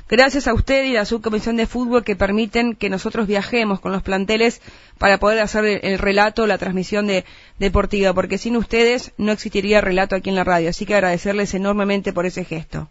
Gracias 0.08 0.48
a 0.48 0.54
usted 0.54 0.86
y 0.86 0.96
a 0.96 1.04
su 1.04 1.22
comisión 1.22 1.56
de 1.56 1.68
fútbol 1.68 2.02
que 2.02 2.16
permiten 2.16 2.74
que 2.74 2.90
nosotros 2.90 3.28
viajemos 3.28 3.78
con 3.78 3.92
los 3.92 4.02
planteles 4.02 4.60
para 4.98 5.18
poder 5.18 5.38
hacer 5.38 5.64
el, 5.84 6.00
relato, 6.00 6.48
la 6.48 6.58
transmisión 6.58 7.06
de 7.06 7.24
deportiva, 7.60 8.12
porque 8.12 8.38
sin 8.38 8.56
ustedes 8.56 9.12
no 9.16 9.30
existiría 9.30 9.80
relato 9.80 10.16
aquí 10.16 10.30
en 10.30 10.34
la 10.34 10.42
radio. 10.42 10.70
Así 10.70 10.86
que 10.86 10.96
agradecerles 10.96 11.54
enormemente 11.54 12.12
por 12.12 12.26
ese 12.26 12.44
gesto. 12.44 12.88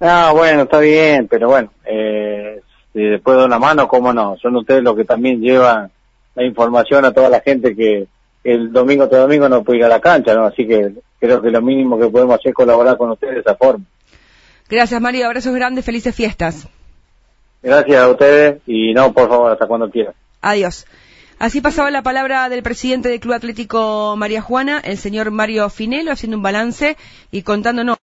Ah, 0.00 0.32
bueno, 0.34 0.62
está 0.62 0.80
bien, 0.80 1.28
pero 1.28 1.46
bueno, 1.46 1.70
eh, 1.84 2.60
si 2.92 3.02
después 3.02 3.38
de 3.38 3.44
una 3.44 3.60
mano, 3.60 3.86
cómo 3.86 4.12
no. 4.12 4.36
Son 4.38 4.56
ustedes 4.56 4.82
los 4.82 4.96
que 4.96 5.04
también 5.04 5.40
llevan 5.40 5.92
la 6.34 6.44
información 6.44 7.04
a 7.04 7.12
toda 7.12 7.28
la 7.28 7.40
gente 7.40 7.74
que 7.74 8.06
el 8.44 8.72
domingo 8.72 9.08
todo 9.08 9.20
domingo 9.20 9.48
no 9.48 9.62
puede 9.62 9.80
ir 9.80 9.84
a 9.84 9.88
la 9.88 10.00
cancha, 10.00 10.34
¿no? 10.34 10.46
Así 10.46 10.66
que 10.66 10.92
creo 11.18 11.42
que 11.42 11.50
lo 11.50 11.60
mínimo 11.60 11.98
que 11.98 12.08
podemos 12.08 12.34
hacer 12.34 12.50
es 12.50 12.54
colaborar 12.54 12.96
con 12.96 13.10
ustedes 13.10 13.34
de 13.34 13.40
esa 13.40 13.54
forma. 13.54 13.84
Gracias, 14.68 15.00
Mario. 15.00 15.26
Abrazos 15.26 15.54
grandes. 15.54 15.84
Felices 15.84 16.14
fiestas. 16.14 16.68
Gracias 17.62 17.98
a 17.98 18.08
ustedes 18.08 18.62
y 18.66 18.94
no, 18.94 19.12
por 19.12 19.28
favor, 19.28 19.52
hasta 19.52 19.66
cuando 19.66 19.90
quieran. 19.90 20.14
Adiós. 20.40 20.86
Así 21.38 21.60
pasaba 21.60 21.90
la 21.90 22.02
palabra 22.02 22.48
del 22.48 22.62
presidente 22.62 23.08
del 23.08 23.18
Club 23.18 23.34
Atlético 23.34 24.14
María 24.16 24.42
Juana, 24.42 24.78
el 24.84 24.98
señor 24.98 25.30
Mario 25.30 25.70
Finelo, 25.70 26.12
haciendo 26.12 26.36
un 26.36 26.42
balance 26.42 26.96
y 27.30 27.42
contándonos. 27.42 27.96